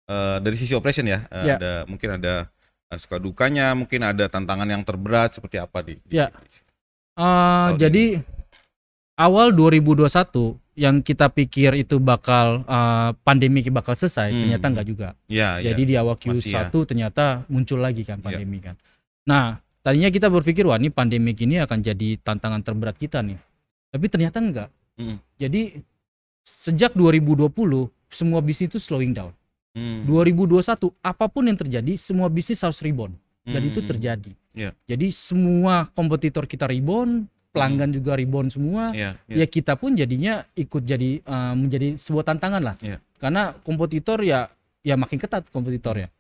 Eh, 0.05 0.39
dari 0.39 0.55
sisi 0.55 0.77
operation 0.77 1.07
ya, 1.07 1.25
eh, 1.27 1.45
Ya. 1.45 1.57
ada 1.57 1.73
mungkin 1.87 2.21
ada 2.21 2.47
eh, 2.87 2.99
suka 3.01 3.17
dukanya, 3.17 3.73
mungkin 3.73 4.05
ada 4.05 4.29
tantangan 4.29 4.69
yang 4.69 4.85
terberat 4.85 5.33
seperti 5.33 5.57
apa 5.57 5.81
di? 5.81 5.97
di- 6.05 6.21
Ya. 6.21 6.29
Uh, 7.13 7.73
Tahun 7.73 7.81
jadi 7.81 8.05
awal 9.17 9.53
2021 9.53 10.09
yang 10.73 11.05
kita 11.05 11.29
pikir 11.29 11.77
itu 11.77 12.01
bakal 12.01 12.65
uh, 12.65 13.13
pandemi 13.21 13.61
bakal 13.69 13.93
selesai, 13.93 14.33
Hmm. 14.33 14.41
ternyata 14.49 14.67
enggak 14.73 14.87
juga. 14.89 15.09
Ya, 15.29 15.61
ya. 15.61 15.73
Jadi 15.73 15.83
di 15.85 15.95
awal 16.01 16.17
Masih 16.17 16.49
ya. 16.49 16.73
Q1 16.73 16.75
ternyata 16.89 17.25
muncul 17.53 17.79
lagi 17.79 18.03
kan 18.09 18.19
Ya. 18.19 18.25
pandemi 18.25 18.57
kan. 18.57 18.73
Nah, 19.29 19.61
tadinya 19.85 20.09
kita 20.09 20.33
berpikir 20.33 20.65
wah 20.65 20.81
ini 20.81 20.89
pandemi 20.89 21.37
ini 21.37 21.61
akan 21.61 21.79
jadi 21.85 22.17
tantangan 22.25 22.65
terberat 22.65 22.97
kita 22.97 23.21
nih. 23.21 23.37
Tapi 23.93 24.07
ternyata 24.09 24.41
enggak. 24.41 24.69
Mm. 24.97 25.17
Jadi 25.37 25.61
sejak 26.41 26.97
2020 26.97 27.93
semua 28.09 28.41
bisnis 28.41 28.73
itu 28.73 28.81
slowing 28.81 29.13
down. 29.13 29.33
Hmm. 29.73 30.05
2021 30.05 30.93
apa 31.01 31.25
pun 31.33 31.49
yang 31.49 31.57
terjadi 31.57 31.97
semua 31.97 32.29
bisnis 32.29 32.61
harus 32.61 32.81
rebound 32.85 33.17
dan 33.45 33.61
Hmm. 33.61 33.71
itu 33.73 33.81
terjadi. 33.81 34.33
Ya. 34.53 34.77
Jadi 34.85 35.09
semua 35.09 35.89
kompetitor 35.97 36.45
kita 36.45 36.69
rebound, 36.69 37.25
pelanggan 37.53 37.93
juga 37.93 38.17
rebound 38.17 38.51
semua. 38.51 38.89
Ya, 38.97 39.21
Ya 39.29 39.45
ya. 39.45 39.47
kita 39.47 39.77
pun 39.77 39.95
jadinya 39.95 40.43
ikut 40.57 40.83
jadi 40.83 41.21
uh, 41.29 41.55
menjadi 41.55 41.95
sebuah 42.01 42.25
tantangan 42.25 42.63
lah. 42.65 42.77
Ya. 42.81 42.99
Karena 43.21 43.55
kompetitor 43.61 44.25
ya 44.25 44.49
ya 44.83 44.97
makin 44.97 45.21
ketat 45.21 45.47
kompetitornya. 45.53 46.11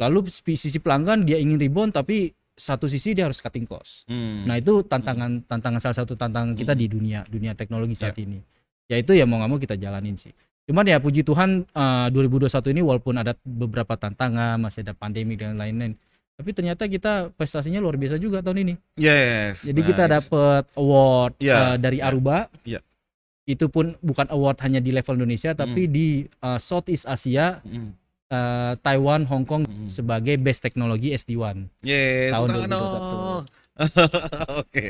Lalu 0.00 0.32
sisi 0.32 0.80
pelanggan 0.80 1.28
dia 1.28 1.36
ingin 1.36 1.60
rebound 1.60 1.92
tapi 1.92 2.32
satu 2.56 2.88
sisi 2.88 3.12
dia 3.12 3.28
harus 3.28 3.40
cutting 3.40 3.68
cost. 3.68 4.08
Hmm. 4.08 4.48
Nah 4.48 4.56
itu 4.56 4.80
tantangan 4.84 5.44
tantangan 5.44 5.80
salah 5.80 5.96
satu 6.00 6.16
tantangan 6.16 6.56
kita 6.56 6.72
di 6.72 6.88
dunia 6.88 7.24
dunia 7.28 7.52
teknologi 7.52 7.96
saat 7.96 8.16
ini. 8.20 8.40
Ya 8.88 8.96
itu 8.98 9.12
ya 9.14 9.28
mau 9.28 9.38
nggak 9.38 9.50
mau 9.52 9.60
kita 9.60 9.76
jalanin 9.76 10.16
sih. 10.16 10.32
Cuman 10.68 10.84
ya 10.84 11.00
puji 11.00 11.24
Tuhan 11.24 11.64
eh, 11.66 12.06
2021 12.12 12.74
ini 12.76 12.80
walaupun 12.84 13.14
ada 13.16 13.32
beberapa 13.42 13.96
tantangan 13.96 14.60
masih 14.60 14.84
ada 14.84 14.92
pandemi 14.96 15.36
dan 15.40 15.56
lain-lain. 15.56 15.96
Tapi 16.40 16.50
ternyata 16.50 16.82
kita 16.84 17.12
prestasinya 17.30 17.76
luar 17.78 17.94
biasa 17.94 18.16
juga 18.16 18.40
tahun 18.40 18.64
ini. 18.64 18.74
Yes. 18.96 19.62
Jadi 19.62 19.80
kita 19.84 20.04
nice. 20.04 20.12
dapat 20.18 20.64
award 20.74 21.36
Ya, 21.36 21.52
eh, 21.52 21.76
dari 21.76 22.00
ya, 22.00 22.08
Aruba. 22.08 22.48
ya. 22.64 22.80
Itu 23.44 23.68
pun 23.68 23.92
bukan 24.00 24.24
award 24.26 24.56
hanya 24.62 24.78
di 24.78 24.88
level 24.88 25.16
Indonesia 25.16 25.52
tapi 25.52 25.84
di 25.84 26.06
eh, 26.24 26.58
Southeast 26.58 27.04
Asia, 27.04 27.60
Hmm. 27.60 27.92
eh, 28.26 28.72
Taiwan, 28.78 29.26
Hong 29.26 29.44
Kong 29.44 29.62
Hmm. 29.62 29.86
sebagai 29.86 30.34
best 30.36 30.60
teknologi 30.60 31.12
SD1. 31.12 31.68
Yeay, 31.82 32.32
Tahun 32.32 32.46
tepuk 32.46 32.56
tangan 32.58 32.70
2021. 32.72 33.04
dong. 33.04 33.44
Oke. 34.60 34.88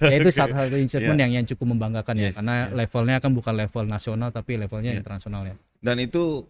ya 0.00 0.14
itu 0.14 0.30
satu 0.30 0.52
satu 0.52 0.74
achievement 0.74 1.18
yang 1.18 1.32
yang 1.34 1.44
cukup 1.44 1.66
membanggakan 1.70 2.14
ya 2.16 2.28
Yes, 2.28 2.36
karena 2.36 2.54
yeah. 2.64 2.72
levelnya 2.74 3.16
kan 3.18 3.30
bukan 3.32 3.52
level 3.54 3.84
nasional 3.84 4.28
tapi 4.30 4.56
levelnya 4.56 4.92
Yeah. 4.92 5.00
internasional 5.00 5.42
ya 5.44 5.54
Dan 5.78 6.00
itu 6.00 6.48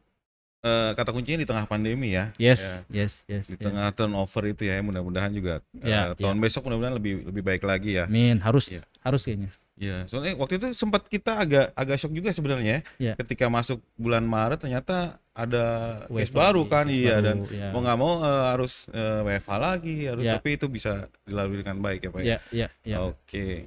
eh, 0.64 0.90
kata 0.92 1.12
kuncinya 1.12 1.38
di 1.38 1.46
tengah 1.46 1.64
pandemi 1.64 2.10
ya. 2.10 2.32
yes 2.34 2.82
yes 2.88 3.28
yes, 3.28 3.52
Di 3.52 3.54
yes. 3.54 3.62
tengah 3.62 3.92
turnover 3.92 4.48
itu 4.48 4.64
ya, 4.64 4.80
mudah-mudahan 4.80 5.28
juga 5.30 5.60
eh, 5.76 5.86
Ya, 5.86 6.16
tahun 6.16 6.40
besok 6.40 6.64
mudah-mudahan 6.66 6.96
lebih 6.96 7.28
lebih 7.28 7.42
baik 7.44 7.62
lagi 7.62 8.00
ya. 8.00 8.08
Amin 8.08 8.40
harus 8.40 8.72
Yeah. 8.72 8.84
harus 9.00 9.22
kayaknya 9.22 9.52
Iya, 9.74 10.06
soalnya 10.06 10.38
waktu 10.38 10.54
itu 10.56 10.70
sempat 10.70 11.02
kita 11.04 11.34
agak 11.34 11.74
agak 11.74 11.98
shock 11.98 12.14
juga 12.14 12.30
sebenarnya 12.30 12.62
ya. 12.62 12.80
Iya. 12.96 13.12
ketika 13.18 13.50
masuk 13.50 13.82
bulan 13.94 14.22
Maret 14.22 14.62
ternyata 14.62 15.18
ada 15.34 15.64
case 16.06 16.30
baru 16.30 16.62
lagi, 16.62 16.70
kan 16.70 16.86
case 16.86 16.94
iya 16.94 17.14
baru, 17.18 17.26
dan 17.26 17.36
ya. 17.50 17.68
mau 17.74 17.80
nggak 17.82 17.98
mau 17.98 18.12
eh, 18.22 18.44
harus 18.54 18.86
eh, 18.88 19.20
WFH 19.26 19.50
lagi 19.58 19.96
harus 20.06 20.22
Ya. 20.22 20.38
tapi 20.38 20.54
itu 20.54 20.70
bisa 20.70 21.10
dilalui 21.26 21.58
dengan 21.58 21.82
baik 21.82 22.06
ya 22.06 22.10
Pak. 22.14 22.20
ya? 22.22 22.28
ya 22.30 22.38
ya 22.54 22.66
ya 22.86 22.96
Oke. 23.02 23.66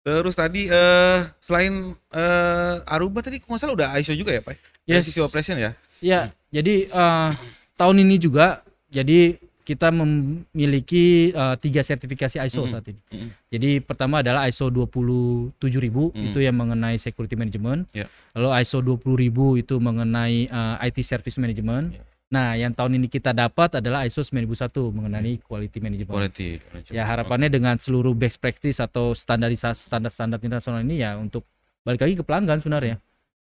Terus 0.00 0.32
tadi 0.32 0.64
eh 0.64 1.18
selain 1.38 1.92
eh 2.08 2.74
Aruba 2.88 3.20
tadi 3.20 3.36
kalau 3.36 3.52
nggak 3.52 3.60
salah 3.60 3.76
udah 3.76 3.88
ISO 4.00 4.16
juga 4.16 4.32
ya 4.32 4.40
Pak? 4.40 4.56
Yes. 4.88 5.04
sisi 5.04 5.20
operation 5.20 5.60
ya? 5.60 5.76
Ya 6.00 6.20
jadi 6.48 6.74
eh, 6.86 7.30
tahun 7.74 7.96
ini 8.02 8.16
juga 8.16 8.62
jadi 8.88 9.36
kita 9.62 9.92
memiliki 9.92 11.28
eh, 11.30 11.54
tiga 11.60 11.82
sertifikasi 11.82 12.40
ISO 12.40 12.64
Mhm. 12.64 12.70
saat 12.70 12.84
ini 12.88 13.00
Mhm. 13.10 13.28
jadi 13.48 13.70
pertama 13.80 14.20
adalah 14.20 14.48
ISO 14.48 14.68
27000 14.68 16.10
Mhm. 16.14 16.24
itu 16.32 16.38
yang 16.40 16.56
mengenai 16.56 16.96
security 16.96 17.36
management 17.36 17.88
Ya. 17.92 18.08
lalu 18.32 18.48
ISO 18.62 18.80
20000 18.80 19.56
itu 19.56 19.76
mengenai 19.78 20.46
eh, 20.46 20.76
IT 20.82 21.02
service 21.02 21.36
management 21.36 21.92
Ya. 21.94 22.02
Nah, 22.28 22.52
yang 22.52 22.76
tahun 22.76 23.00
ini 23.00 23.08
kita 23.08 23.32
dapat 23.32 23.80
adalah 23.80 24.04
ISO 24.04 24.20
9001 24.20 24.92
mengenai 24.92 25.40
quality 25.40 25.80
management. 25.80 26.12
Quality. 26.12 26.60
Ya, 26.92 27.08
harapannya 27.08 27.48
dengan 27.48 27.80
seluruh 27.80 28.12
best 28.12 28.36
practice 28.36 28.84
atau 28.84 29.16
standarisasi 29.16 29.88
standar-standar 29.88 30.36
internasional 30.36 30.84
ini 30.84 31.00
ya 31.00 31.16
untuk 31.16 31.48
balik 31.80 32.04
lagi 32.04 32.20
ke 32.20 32.24
pelanggan 32.28 32.60
sebenarnya. 32.60 33.00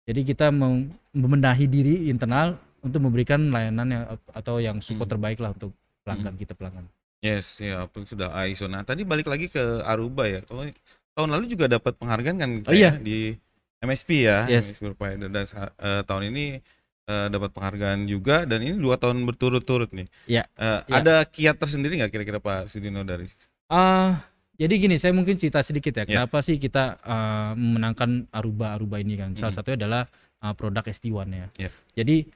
Jadi 0.04 0.22
kita 0.28 0.52
mem- 0.52 0.92
membenahi 1.16 1.66
diri 1.66 2.12
internal 2.12 2.60
untuk 2.84 3.00
memberikan 3.00 3.40
layanan 3.48 3.88
yang 3.88 4.04
atau 4.36 4.60
yang 4.60 4.78
support 4.84 5.08
Hmm. 5.08 5.16
terbaik 5.16 5.40
lah 5.40 5.56
untuk 5.56 5.72
pelanggan 6.04 6.36
kita 6.36 6.52
pelanggan. 6.54 6.84
Yes, 7.24 7.64
ya 7.64 7.88
itu 7.88 8.04
sudah 8.04 8.36
ISO. 8.52 8.68
Nah, 8.68 8.84
tadi 8.84 9.08
balik 9.08 9.32
lagi 9.32 9.48
ke 9.48 9.80
Aruba 9.88 10.28
ya. 10.28 10.44
Kalau 10.44 10.68
tahun 11.16 11.30
lalu 11.32 11.56
juga 11.56 11.72
dapat 11.72 11.96
penghargaan 11.96 12.36
kan 12.36 12.50
Oh, 12.68 12.76
iya. 12.76 13.00
ya, 13.00 13.00
di 13.00 13.40
MSP 13.80 14.28
ya, 14.28 14.44
Yes. 14.44 14.76
MSP 14.76 14.92
Provider 14.92 15.32
dan 15.32 15.48
eh, 15.48 16.02
tahun 16.04 16.24
ini 16.36 16.60
eh, 17.08 17.28
dapat 17.32 17.56
penghargaan 17.56 18.12
juga 18.12 18.44
dan 18.44 18.60
ini 18.60 18.76
dua 18.76 19.00
tahun 19.00 19.24
berturut-turut 19.24 19.96
nih. 19.96 20.08
Ya, 20.28 20.44
Eh, 20.60 20.80
ya. 20.92 21.00
Ada 21.00 21.24
kiat 21.24 21.56
tersendiri 21.56 21.96
nggak 22.04 22.12
kira-kira 22.12 22.44
Pak 22.44 22.68
Sudino 22.68 23.08
dari? 23.08 23.24
Ah, 23.72 24.20
jadi 24.54 24.74
gini, 24.78 24.96
saya 24.96 25.12
mungkin 25.12 25.36
cerita 25.36 25.60
sedikit 25.60 25.98
ya. 25.98 26.04
Ya. 26.04 26.06
Kenapa 26.06 26.40
sih 26.40 26.58
kita 26.58 27.02
uh, 27.02 27.52
memenangkan 27.54 28.30
Aruba 28.30 28.78
Aruba 28.78 29.02
ini 29.02 29.18
kan? 29.18 29.34
Salah 29.34 29.50
Mm. 29.50 29.58
satunya 29.58 29.78
adalah 29.82 30.04
uh, 30.46 30.54
produk 30.54 30.86
SD1 30.86 31.28
ya. 31.30 31.48
Ya. 31.58 31.70
Jadi 31.98 32.30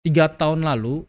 tiga 0.00 0.32
tahun 0.32 0.64
lalu 0.64 1.04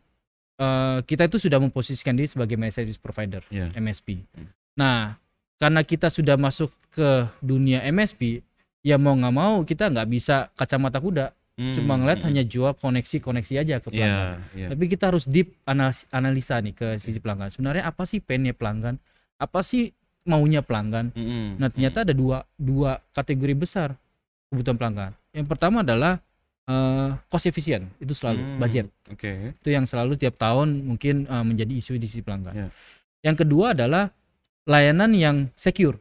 uh, 0.60 1.00
kita 1.04 1.26
itu 1.26 1.40
sudah 1.40 1.58
memposisikan 1.58 2.14
diri 2.14 2.28
sebagai 2.28 2.60
managed 2.60 2.84
service 2.84 3.00
provider 3.00 3.40
Ya. 3.48 3.72
MSP. 3.72 4.28
Hmm. 4.36 4.52
Nah, 4.76 5.16
karena 5.56 5.84
kita 5.84 6.08
sudah 6.08 6.36
masuk 6.36 6.72
ke 6.90 7.28
dunia 7.40 7.84
MSP, 7.86 8.44
ya 8.80 8.96
mau 8.96 9.16
nggak 9.16 9.36
mau 9.36 9.64
kita 9.64 9.92
nggak 9.92 10.08
bisa 10.08 10.48
kacamata 10.56 11.00
kuda, 11.00 11.36
cuma 11.76 12.00
ngeliat 12.00 12.24
hanya 12.24 12.48
jual 12.48 12.72
koneksi-koneksi 12.72 13.54
aja 13.60 13.76
ke 13.84 13.92
pelanggan. 13.92 14.40
Iya, 14.56 14.56
iya. 14.56 14.68
Tapi 14.72 14.84
kita 14.88 15.12
harus 15.12 15.28
deep 15.28 15.60
analis- 15.68 16.08
analisa 16.12 16.56
nih 16.64 16.72
ke 16.72 16.88
sisi 16.96 17.20
pelanggan. 17.20 17.52
Sebenarnya 17.52 17.84
apa 17.84 18.08
sih 18.08 18.24
painnya 18.24 18.56
pelanggan? 18.56 18.96
Apa 19.36 19.60
sih 19.60 19.92
maunya 20.30 20.62
pelanggan? 20.62 21.10
Mm-mm. 21.12 21.58
Nah 21.58 21.68
ternyata 21.68 22.06
ada 22.06 22.14
dua 22.14 22.46
dua 22.54 23.02
kategori 23.12 23.54
besar 23.58 23.98
kebutuhan 24.48 24.78
pelanggan. 24.78 25.12
Yang 25.34 25.48
pertama 25.50 25.82
adalah 25.82 26.22
eh, 26.66 27.10
cost 27.26 27.50
efisien 27.50 27.90
itu 27.98 28.14
selalu 28.14 28.40
Hmm, 28.40 28.58
budget 28.62 28.86
Oke. 29.10 29.58
itu 29.58 29.70
yang 29.70 29.90
selalu 29.90 30.14
tiap 30.16 30.38
tahun 30.38 30.86
mungkin 30.86 31.26
eh, 31.26 31.44
menjadi 31.44 31.74
isu 31.74 31.98
di 31.98 32.06
sisi 32.06 32.22
pelanggan. 32.22 32.54
Ya. 32.54 32.68
Yang 33.26 33.44
kedua 33.46 33.74
adalah 33.74 34.14
layanan 34.64 35.12
yang 35.18 35.38
secure, 35.58 35.98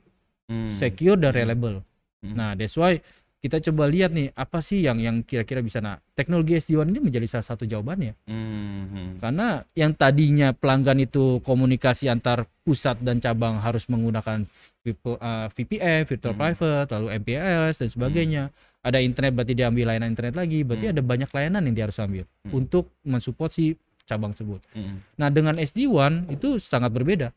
Hmm. 0.47 0.69
secure 0.71 1.17
dan 1.17 1.33
reliable. 1.33 1.81
Hmm. 2.21 2.37
Nah 2.37 2.53
that's 2.53 2.77
why 2.77 3.01
kita 3.39 3.63
coba 3.71 3.87
lihat 3.87 4.11
nih 4.11 4.35
apa 4.35 4.59
sih 4.59 4.83
yang 4.83 4.99
yang 4.99 5.23
kira-kira 5.23 5.63
bisa. 5.63 5.79
Nah 5.79 6.03
teknologi 6.13 6.59
SD1 6.59 6.91
ini 6.91 6.99
menjadi 6.99 7.27
salah 7.31 7.47
satu 7.47 7.63
jawabannya. 7.65 8.19
Hmm. 8.27 9.15
Karena 9.23 9.63
yang 9.79 9.95
tadinya 9.95 10.51
pelanggan 10.51 10.99
itu 10.99 11.39
komunikasi 11.47 12.11
antar 12.11 12.51
pusat 12.67 12.99
dan 12.99 13.23
cabang 13.23 13.63
harus 13.63 13.87
menggunakan 13.87 14.43
VP- 14.83 15.23
VPN, 15.55 16.03
virtual 16.07 16.35
Hmm. 16.35 16.43
private, 16.43 16.89
lalu 16.99 17.07
MPLS 17.23 17.87
dan 17.87 17.89
sebagainya. 17.89 18.43
Ada 18.83 18.99
internet 19.03 19.35
berarti 19.35 19.53
dia 19.55 19.67
ambil 19.71 19.91
layanan 19.91 20.11
internet 20.15 20.35
lagi, 20.35 20.63
berarti 20.67 20.87
Hmm. 20.91 20.95
ada 20.99 21.03
banyak 21.03 21.31
layanan 21.31 21.63
yang 21.71 21.75
dia 21.75 21.85
harus 21.87 21.99
ambil 21.99 22.25
Hmm. 22.47 22.51
untuk 22.59 22.91
mensupport 23.07 23.51
si 23.55 23.75
cabang 24.03 24.35
tersebut. 24.35 24.65
Hmm. 24.75 25.05
Nah, 25.21 25.29
dengan 25.31 25.61
SD1 25.61 26.27
itu 26.33 26.59
sangat 26.59 26.91
berbeda. 26.91 27.31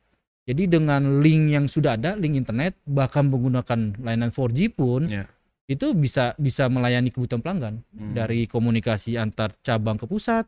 Jadi 0.47 0.65
dengan 0.65 1.21
link 1.21 1.53
yang 1.53 1.65
sudah 1.69 1.93
ada, 1.93 2.17
link 2.17 2.33
internet 2.33 2.73
bahkan 2.89 3.29
menggunakan 3.29 4.01
layanan 4.01 4.33
4G 4.33 4.73
pun 4.73 5.05
Ya. 5.05 5.29
Itu 5.71 5.93
bisa 5.93 6.35
bisa 6.35 6.67
melayani 6.67 7.07
kebutuhan 7.07 7.39
pelanggan 7.39 7.75
Hmm. 7.89 8.11
dari 8.11 8.45
komunikasi 8.45 9.15
antar 9.15 9.55
cabang 9.59 9.95
ke 9.95 10.05
pusat 10.05 10.43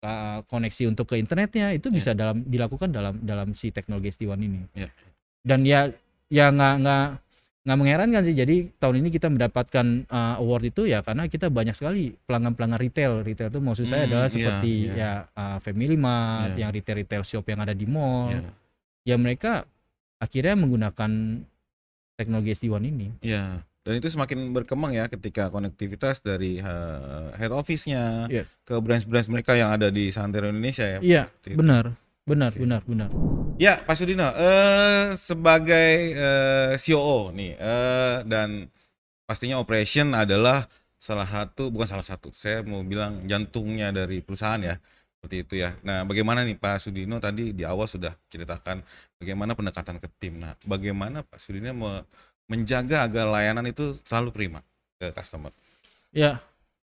uh, 0.00 0.40
koneksi 0.44 0.88
untuk 0.88 1.06
ke 1.06 1.16
internetnya 1.16 1.70
itu 1.70 1.88
bisa 1.88 2.12
dalam 2.12 2.42
dilakukan 2.42 2.88
dalam 2.88 3.18
dalam 3.20 3.52
si 3.52 3.68
teknologi 3.68 4.10
SD1 4.10 4.38
ini 4.38 4.60
Ya. 4.74 4.88
dan 5.40 5.60
ya 5.62 5.80
ya 6.28 6.48
nggak 6.48 6.74
nggak 6.80 7.06
nggak 7.64 7.78
mengherankan 7.78 8.22
sih 8.22 8.36
jadi 8.36 8.68
tahun 8.74 9.00
ini 9.00 9.08
kita 9.08 9.26
mendapatkan 9.26 9.86
uh, 10.06 10.36
award 10.36 10.68
itu 10.68 10.84
ya 10.84 11.00
karena 11.00 11.24
kita 11.24 11.48
banyak 11.48 11.72
sekali 11.72 12.12
pelanggan-pelanggan 12.20 12.76
retail 12.78 13.12
retail 13.20 13.48
itu 13.48 13.56
maksud 13.58 13.84
saya 13.84 14.04
Hmm, 14.04 14.08
adalah 14.12 14.28
iya, 14.28 14.34
seperti 14.34 14.72
iya. 14.84 14.92
ya 14.94 15.10
uh, 15.32 15.58
Family 15.58 15.96
Mart 15.96 16.52
Iya. 16.52 16.60
yang 16.60 16.70
retail 16.70 16.96
retail 17.00 17.22
shop 17.22 17.44
yang 17.46 17.60
ada 17.60 17.72
di 17.72 17.86
mall 17.86 18.28
Ya. 18.30 18.40
ya 19.06 19.16
mereka 19.16 19.64
akhirnya 20.20 20.54
menggunakan 20.54 21.10
teknologi 22.14 22.50
SD1 22.52 22.84
ini 22.84 23.08
Ya, 23.20 23.64
dan 23.84 23.92
itu 23.94 24.08
semakin 24.08 24.50
berkembang 24.50 24.90
ya 24.90 25.06
ketika 25.06 25.52
konektivitas 25.52 26.24
dari 26.24 26.56
eh, 26.58 27.28
head 27.36 27.52
office-nya 27.52 28.26
Iya. 28.26 28.44
ke 28.64 28.74
branch-branch 28.80 29.28
mereka 29.28 29.52
yang 29.54 29.70
ada 29.70 29.92
di 29.92 30.08
Santero 30.08 30.48
Indonesia 30.48 30.88
ya. 30.88 30.98
iya 31.04 31.22
itu. 31.44 31.54
benar 31.54 31.92
benar 32.24 32.50
Oke. 32.50 32.60
benar 32.64 32.80
benar 32.84 33.10
Ya, 33.54 33.78
Pak 33.78 33.94
Sudino, 33.94 34.34
eh, 34.34 35.14
sebagai 35.14 35.90
eh, 36.10 36.72
COO 36.74 37.30
nih 37.30 37.54
eh, 37.54 38.16
dan 38.26 38.66
pastinya 39.24 39.62
operation 39.62 40.10
adalah 40.10 40.66
salah 40.98 41.22
satu 41.22 41.70
bukan 41.70 41.86
salah 41.86 42.02
satu, 42.02 42.34
saya 42.34 42.66
mau 42.66 42.82
bilang 42.82 43.22
jantungnya 43.30 43.94
dari 43.94 44.24
perusahaan 44.26 44.58
ya. 44.58 44.74
Seperti 45.14 45.36
itu 45.40 45.54
ya. 45.62 45.70
Nah, 45.86 46.02
bagaimana 46.02 46.42
nih 46.42 46.58
Pak 46.58 46.82
Sudino 46.82 47.16
tadi 47.16 47.54
di 47.54 47.62
awal 47.62 47.86
sudah 47.86 48.10
ceritakan 48.26 48.82
bagaimana 49.16 49.54
pendekatan 49.54 49.96
ke 49.96 50.08
tim. 50.18 50.42
Nah, 50.42 50.58
bagaimana 50.66 51.22
Pak 51.22 51.38
Sudino 51.38 51.70
me- 51.72 52.04
menjaga 52.46 53.02
agar 53.02 53.26
layanan 53.26 53.64
itu 53.64 53.96
selalu 54.02 54.30
prima 54.30 54.60
ke 54.96 55.10
customer? 55.10 55.50
Ya, 56.10 56.38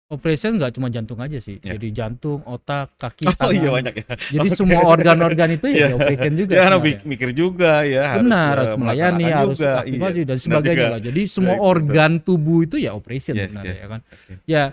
operation 0.07 0.55
nggak 0.55 0.71
cuma 0.71 0.87
jantung 0.87 1.19
aja 1.19 1.35
sih. 1.37 1.59
Ya. 1.59 1.75
Jadi 1.75 1.91
jantung, 1.91 2.39
otak, 2.43 2.95
kaki, 2.95 3.27
Oh 3.27 3.35
tangan. 3.35 3.53
iya 3.53 3.69
banyak 3.69 3.93
ya. 3.93 4.05
Jadi 4.33 4.47
Oke. 4.51 4.55
semua 4.55 4.81
organ-organ 4.83 5.49
itu 5.51 5.65
ya 5.67 5.75
Iya. 5.75 5.85
di 5.89 5.93
operation 5.95 6.31
juga. 6.33 6.53
Ya, 6.53 6.63
harus 6.63 6.81
mikir 7.03 7.29
juga 7.31 7.73
ya, 7.83 8.03
Benar, 8.17 8.47
harus 8.55 8.69
eh, 8.69 8.77
melayani, 8.77 8.95
melaksanakan 9.19 9.39
harus 9.43 9.57
juga, 9.57 9.71
aktivasi 9.77 10.17
iya. 10.17 10.25
dan 10.25 10.37
sebagainya 10.37 10.77
juga- 10.79 10.93
lah. 10.93 11.01
Jadi 11.03 11.21
semua 11.27 11.47
Baik, 11.49 11.59
betul. 11.59 11.71
organ 11.73 12.11
tubuh 12.21 12.59
itu 12.63 12.75
ya 12.77 12.91
operation 12.93 13.33
Yes, 13.35 13.43
sebenarnya 13.49 13.73
yes. 13.73 13.79
ya 13.79 13.87
kan. 13.87 14.01
Oke. 14.05 14.33
Ya 14.45 14.63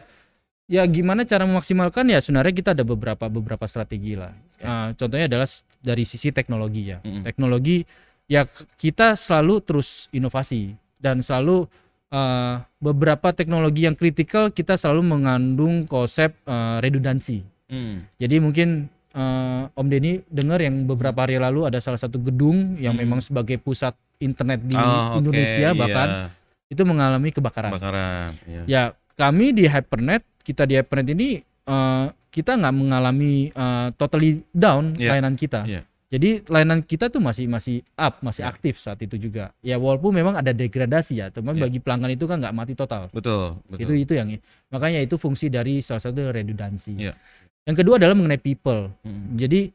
ya 0.64 0.80
gimana 0.88 1.28
cara 1.28 1.44
memaksimalkan 1.44 2.08
ya 2.08 2.18
sebenarnya 2.18 2.54
kita 2.54 2.70
ada 2.72 2.84
beberapa 2.84 3.26
beberapa 3.26 3.66
strategi 3.66 4.14
lah. 4.14 4.32
Oke. 4.32 4.64
Ah, 4.64 4.88
contohnya 4.94 5.26
adalah 5.26 5.44
dari 5.78 6.04
sisi 6.04 6.30
teknologi 6.30 6.88
ya. 6.88 7.02
Mm-mm. 7.02 7.20
Teknologi 7.20 7.82
ya 8.26 8.42
kita 8.74 9.14
selalu 9.14 9.60
terus 9.60 10.08
inovasi 10.10 10.72
dan 10.96 11.20
selalu 11.20 11.68
eh, 12.08 12.54
beberapa 12.78 13.30
teknologi 13.30 13.84
yang 13.84 13.92
kritikal 13.92 14.48
kita 14.48 14.74
selalu 14.74 15.02
mengandung 15.04 15.84
konsep 15.84 16.32
eh, 16.42 16.76
redundansi. 16.80 17.44
Hmm. 17.66 18.04
Jadi 18.16 18.36
mungkin 18.38 18.68
eh, 19.10 19.62
Om 19.70 19.86
Denny 19.88 20.22
dengar 20.26 20.58
yang 20.58 20.84
beberapa 20.84 21.20
hari 21.20 21.36
lalu 21.36 21.64
ada 21.64 21.78
salah 21.78 21.98
satu 21.98 22.16
gedung 22.18 22.76
yang 22.78 22.94
Hmm. 22.94 23.02
memang 23.02 23.20
sebagai 23.20 23.56
pusat 23.56 23.92
internet 24.16 24.62
di 24.62 24.74
Oh, 24.74 25.18
Indonesia 25.18 25.74
bahkan 25.74 26.08
iya. 26.08 26.26
itu 26.70 26.82
mengalami 26.82 27.28
kebakaran. 27.28 27.70
kebakaran 27.72 28.30
ya. 28.46 28.62
Ya 28.64 28.82
kami 29.14 29.52
di 29.52 29.66
Hypernet 29.66 30.22
kita 30.40 30.64
di 30.64 30.74
Hypernet 30.74 31.08
ini 31.10 31.28
eh, 31.42 32.06
kita 32.30 32.56
nggak 32.56 32.74
mengalami 32.74 33.48
eh, 33.48 33.88
totally 33.94 34.42
down 34.50 34.94
Iya. 34.94 35.14
layanan 35.14 35.34
kita. 35.34 35.66
Iya. 35.66 35.82
Jadi 36.14 36.46
layanan 36.46 36.78
kita 36.78 37.10
tuh 37.10 37.18
masih 37.18 37.50
masih 37.50 37.82
up, 37.98 38.22
masih 38.22 38.46
Iya. 38.46 38.54
aktif 38.54 38.78
saat 38.78 39.02
itu 39.02 39.18
juga. 39.18 39.50
Ya 39.60 39.74
walaupun 39.74 40.14
memang 40.14 40.38
ada 40.38 40.54
degradasi 40.54 41.18
ya, 41.18 41.26
teman 41.34 41.58
Iya. 41.58 41.66
bagi 41.66 41.78
pelanggan 41.82 42.14
itu 42.14 42.30
kan 42.30 42.38
nggak 42.38 42.54
mati 42.54 42.78
total. 42.78 43.10
betul 43.10 43.58
betul 43.66 43.82
Itu 43.82 43.92
itu 43.98 44.12
yang 44.14 44.28
makanya 44.70 45.02
itu 45.02 45.18
fungsi 45.18 45.50
dari 45.50 45.82
salah 45.82 45.98
satu 45.98 46.30
redundansi. 46.30 46.94
Iya. 46.94 47.18
Yang 47.66 47.76
kedua 47.82 47.98
adalah 47.98 48.14
mengenai 48.14 48.38
people. 48.38 48.94
Hmm. 49.02 49.34
Jadi 49.34 49.74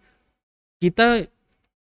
kita 0.80 1.28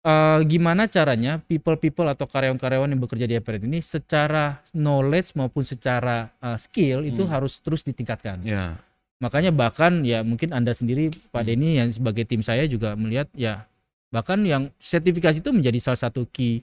eh, 0.07 0.41
gimana 0.47 0.87
caranya 0.87 1.43
people-people 1.43 2.07
atau 2.07 2.31
karyawan-karyawan 2.31 2.95
yang 2.95 3.03
bekerja 3.03 3.27
di 3.27 3.35
Hypernet 3.35 3.67
ini 3.67 3.83
secara 3.83 4.63
knowledge 4.71 5.35
maupun 5.35 5.67
secara 5.67 6.31
eh, 6.39 6.55
skill 6.55 7.03
itu 7.03 7.27
Hmm. 7.27 7.33
harus 7.35 7.59
terus 7.59 7.83
ditingkatkan. 7.83 8.39
ya 8.41 8.79
Makanya 9.17 9.49
bahkan 9.51 10.05
ya 10.05 10.21
mungkin 10.23 10.53
Anda 10.53 10.71
sendiri 10.71 11.11
Pak 11.33 11.43
Hmm. 11.43 11.49
Denny 11.49 11.71
yang 11.81 11.89
sebagai 11.91 12.23
tim 12.23 12.39
saya 12.39 12.69
juga 12.69 12.95
melihat 12.95 13.27
ya 13.35 13.67
bahkan 14.09 14.39
yang 14.43 14.71
sertifikasi 14.79 15.41
itu 15.41 15.51
menjadi 15.51 15.79
salah 15.83 16.01
satu 16.09 16.25
key 16.29 16.63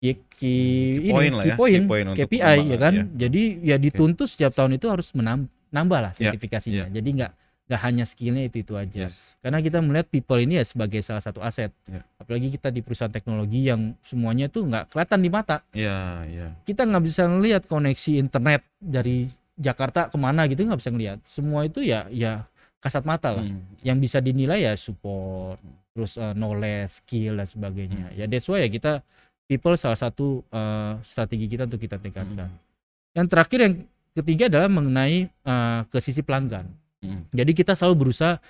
key, 0.00 0.20
key, 0.36 1.00
Key 1.00 1.10
point 1.10 1.32
lah 1.32 1.44
key 1.44 1.52
ya, 1.52 1.56
point, 1.56 1.82
key 1.82 1.88
point 1.88 2.06
untuk 2.12 2.28
KPI 2.28 2.56
ya 2.68 2.76
kan. 2.76 2.92
ya. 2.92 3.04
Jadi 3.26 3.42
ya 3.64 3.76
dituntut 3.80 4.28
setiap 4.28 4.52
tahun 4.52 4.76
itu 4.76 4.86
harus 4.88 5.08
menam- 5.16 5.48
nambah 5.72 6.00
lah 6.00 6.12
Ya, 6.14 6.28
sertifikasinya. 6.30 6.92
Jadi 6.92 7.08
nggak 7.20 7.32
nggak 7.64 7.80
hanya 7.80 8.04
skillnya 8.04 8.44
itu 8.44 8.60
itu 8.60 8.76
aja. 8.76 9.08
yes 9.08 9.32
Karena 9.40 9.64
kita 9.64 9.80
melihat 9.80 10.04
people 10.12 10.36
ini 10.36 10.60
ya 10.60 10.64
sebagai 10.68 11.00
salah 11.00 11.24
satu 11.24 11.40
aset. 11.40 11.72
Ya. 11.88 12.04
Apalagi 12.20 12.52
kita 12.52 12.68
di 12.68 12.84
perusahaan 12.84 13.08
teknologi 13.08 13.64
yang 13.64 13.96
semuanya 14.04 14.52
tuh 14.52 14.68
nggak 14.68 14.92
kelihatan 14.92 15.20
di 15.24 15.30
mata. 15.32 15.64
ya 15.72 16.20
ya 16.28 16.52
Kita 16.68 16.84
nggak 16.84 17.04
bisa 17.04 17.24
ngelihat 17.24 17.62
koneksi 17.64 18.20
internet 18.20 18.60
dari 18.76 19.24
Jakarta 19.56 20.12
ke 20.12 20.18
mana 20.20 20.44
gitu 20.44 20.68
nggak 20.68 20.80
bisa 20.84 20.92
ngelihat. 20.92 21.18
Semua 21.24 21.64
itu 21.64 21.80
ya 21.80 22.04
ya 22.12 22.44
kasat 22.84 23.08
mata 23.08 23.32
lah. 23.32 23.44
Hmm. 23.48 23.64
Yang 23.80 23.98
bisa 24.04 24.18
dinilai 24.20 24.68
ya 24.68 24.76
support, 24.76 25.56
terus 25.94 26.18
uh, 26.18 26.34
knowledge, 26.34 27.00
skill 27.00 27.38
dan 27.38 27.46
sebagainya. 27.46 28.10
Hmm. 28.10 28.18
Ya 28.18 28.24
that's 28.26 28.50
why 28.50 28.60
ya 28.60 28.68
kita 28.68 29.00
people 29.46 29.78
salah 29.78 29.96
satu 29.96 30.42
uh, 30.50 30.98
strategi 31.00 31.46
kita 31.46 31.70
untuk 31.70 31.78
kita 31.78 31.96
tingkatkan. 32.02 32.50
Hmm. 32.50 33.14
Yang 33.14 33.26
terakhir 33.30 33.58
yang 33.62 33.74
ketiga 34.12 34.44
adalah 34.50 34.68
mengenai 34.68 35.30
uh, 35.46 35.86
ke 35.86 36.02
sisi 36.02 36.26
pelanggan. 36.26 36.66
Hmm. 36.98 37.22
Jadi 37.30 37.54
kita 37.54 37.78
selalu 37.78 38.10
berusaha 38.10 38.42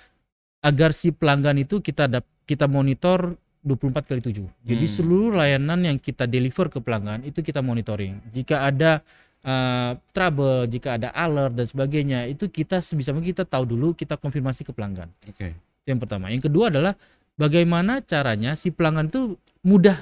agar 0.65 0.89
si 0.91 1.13
pelanggan 1.13 1.61
itu 1.61 1.77
kita 1.77 2.09
dap- 2.09 2.33
kita 2.49 2.65
monitor 2.65 3.37
24 3.61 4.09
kali 4.09 4.21
7. 4.21 4.45
Jadi 4.65 4.85
Hmm. 4.85 4.95
seluruh 4.97 5.31
layanan 5.37 5.81
yang 5.85 5.97
kita 6.01 6.25
deliver 6.25 6.69
ke 6.69 6.81
pelanggan 6.81 7.21
itu 7.25 7.41
kita 7.41 7.61
monitoring. 7.61 8.21
Jika 8.29 8.65
ada 8.69 9.01
uh, 9.41 9.97
trouble, 10.13 10.65
jika 10.69 10.97
ada 11.01 11.09
alert 11.13 11.53
dan 11.57 11.65
sebagainya, 11.65 12.29
itu 12.29 12.45
kita 12.49 12.81
sebisa 12.81 13.13
mungkin 13.13 13.33
kita 13.33 13.45
tahu 13.45 13.65
dulu, 13.65 13.93
kita 13.93 14.17
konfirmasi 14.17 14.65
ke 14.65 14.73
pelanggan. 14.73 15.09
oke 15.25 15.49
Itu 15.81 15.87
yang 15.89 16.01
pertama. 16.01 16.29
Yang 16.29 16.49
kedua 16.49 16.69
adalah 16.73 16.93
bagaimana 17.35 18.03
caranya 18.03 18.55
si 18.55 18.71
pelanggan 18.71 19.07
itu 19.11 19.35
mudah 19.63 19.95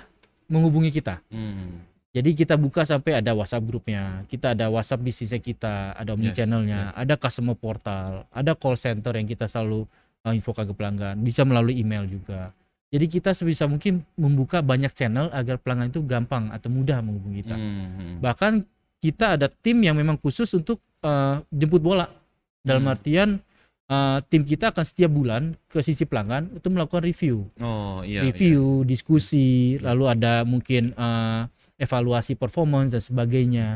menghubungi 0.50 0.94
kita. 0.94 1.22
Hmm. 1.34 1.82
Jadi 2.14 2.38
kita 2.38 2.62
buka 2.62 2.86
sampai 2.86 3.18
ada 3.26 3.34
WhatsApp 3.34 3.66
grupnya, 3.66 4.22
kita 4.30 4.54
ada 4.54 4.70
WhatsApp 4.70 5.02
bisnisnya 5.02 5.42
kita, 5.42 5.98
ada 5.98 6.14
omni 6.14 6.30
Yes, 6.30 6.38
channelnya, 6.38 6.94
ada 6.94 7.18
customer 7.18 7.58
portal, 7.58 8.30
ada 8.30 8.54
call 8.54 8.78
center 8.78 9.18
yang 9.18 9.26
kita 9.26 9.50
selalu 9.50 9.90
uh, 10.22 10.30
infokan 10.30 10.70
ke 10.70 10.74
pelanggan, 10.78 11.18
bisa 11.26 11.42
melalui 11.42 11.82
email 11.82 12.06
juga. 12.06 12.54
Jadi 12.94 13.10
kita 13.10 13.34
sebisa 13.34 13.66
mungkin 13.66 14.06
membuka 14.14 14.62
banyak 14.62 14.94
channel 14.94 15.34
agar 15.34 15.58
pelanggan 15.58 15.90
itu 15.90 16.06
gampang 16.06 16.54
atau 16.54 16.70
mudah 16.70 17.02
menghubungi 17.02 17.42
kita. 17.42 17.58
Hmm. 17.58 18.22
Bahkan 18.22 18.62
kita 19.02 19.34
ada 19.34 19.50
tim 19.50 19.82
yang 19.82 19.98
memang 19.98 20.22
khusus 20.22 20.54
untuk 20.54 20.78
uh, 21.02 21.42
jemput 21.50 21.82
bola. 21.82 22.06
Dalam 22.62 22.86
Hmm. 22.86 22.94
artian 22.94 23.30
uh, 23.94 24.18
tim 24.26 24.42
kita 24.42 24.74
akan 24.74 24.82
setiap 24.82 25.08
bulan 25.08 25.54
ke 25.68 25.80
sisi 25.80 26.04
pelanggan 26.04 26.50
untuk 26.52 26.74
melakukan 26.74 27.06
review, 27.06 27.46
Oh 27.60 28.02
iya. 28.02 28.26
review, 28.26 28.82
diskusi, 28.84 29.78
lalu 29.78 30.10
ada 30.10 30.42
mungkin 30.44 30.90
uh, 30.96 31.46
evaluasi 31.78 32.34
performance 32.34 32.90
dan 32.92 33.04
sebagainya. 33.04 33.68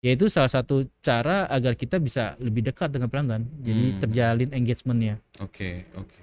Yaitu 0.00 0.28
salah 0.28 0.48
satu 0.48 0.86
cara 1.00 1.44
agar 1.46 1.74
kita 1.74 1.98
bisa 1.98 2.36
lebih 2.38 2.62
dekat 2.62 2.88
dengan 2.88 3.10
pelanggan. 3.10 3.42
Jadi 3.58 3.84
Hmm. 3.90 3.98
terjalin 3.98 4.50
engagementnya. 4.50 5.14
iya. 5.18 5.42
Oke 5.42 5.84
oke. 5.92 6.18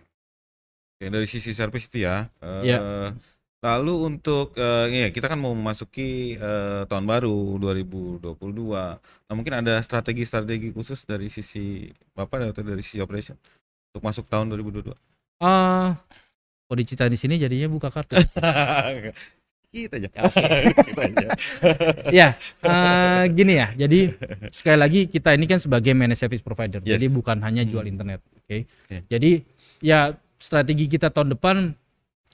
Oke 0.94 1.06
dari 1.10 1.28
sisi 1.28 1.52
service 1.52 1.92
itu 1.92 2.06
ya. 2.06 2.32
eh, 2.40 2.64
Ya. 2.64 2.78
Lalu 3.64 3.94
untuk 4.12 4.52
eh, 4.60 4.86
iya 4.92 5.08
kita 5.08 5.32
kan 5.32 5.40
mau 5.40 5.56
memasuki 5.56 6.36
eh, 6.36 6.84
tahun 6.84 7.08
baru 7.08 7.56
2022. 7.64 8.36
Nah 9.00 9.34
mungkin 9.34 9.54
ada 9.64 9.80
strategi-strategi 9.80 10.76
khusus 10.76 11.08
dari 11.08 11.32
sisi 11.32 11.88
bapak 12.12 12.52
atau 12.52 12.60
dari 12.60 12.84
sisi 12.84 13.00
operation 13.00 13.40
untuk 13.96 14.04
masuk 14.04 14.28
tahun 14.28 14.52
2022. 14.52 14.92
Ah, 15.40 15.96
kalau 16.68 16.76
diceritain 16.76 17.08
di 17.08 17.16
sini 17.16 17.40
jadinya 17.40 17.72
buka 17.72 17.88
kartu. 17.88 18.20
kita 19.74 19.98
aja. 19.98 20.10
Ya, 20.12 20.22
oke. 20.28 20.44
kita 20.86 21.02
aja. 21.02 21.28
ya, 22.20 22.28
eh, 22.68 23.24
gini 23.32 23.54
ya. 23.58 23.68
Jadi 23.74 24.12
sekali 24.52 24.78
lagi 24.78 25.00
kita 25.08 25.40
ini 25.40 25.48
kan 25.48 25.58
sebagai 25.64 25.96
managed 25.96 26.20
service 26.20 26.44
provider. 26.44 26.84
Yes. 26.84 27.00
Jadi 27.00 27.10
bukan 27.16 27.40
hanya 27.42 27.64
jual 27.64 27.82
Hmm. 27.88 27.96
internet, 27.96 28.20
oke. 28.44 28.68
Oke. 28.68 28.98
Jadi 29.08 29.40
ya 29.80 30.14
strategi 30.38 30.86
kita 30.92 31.10
tahun 31.10 31.34
depan 31.40 31.74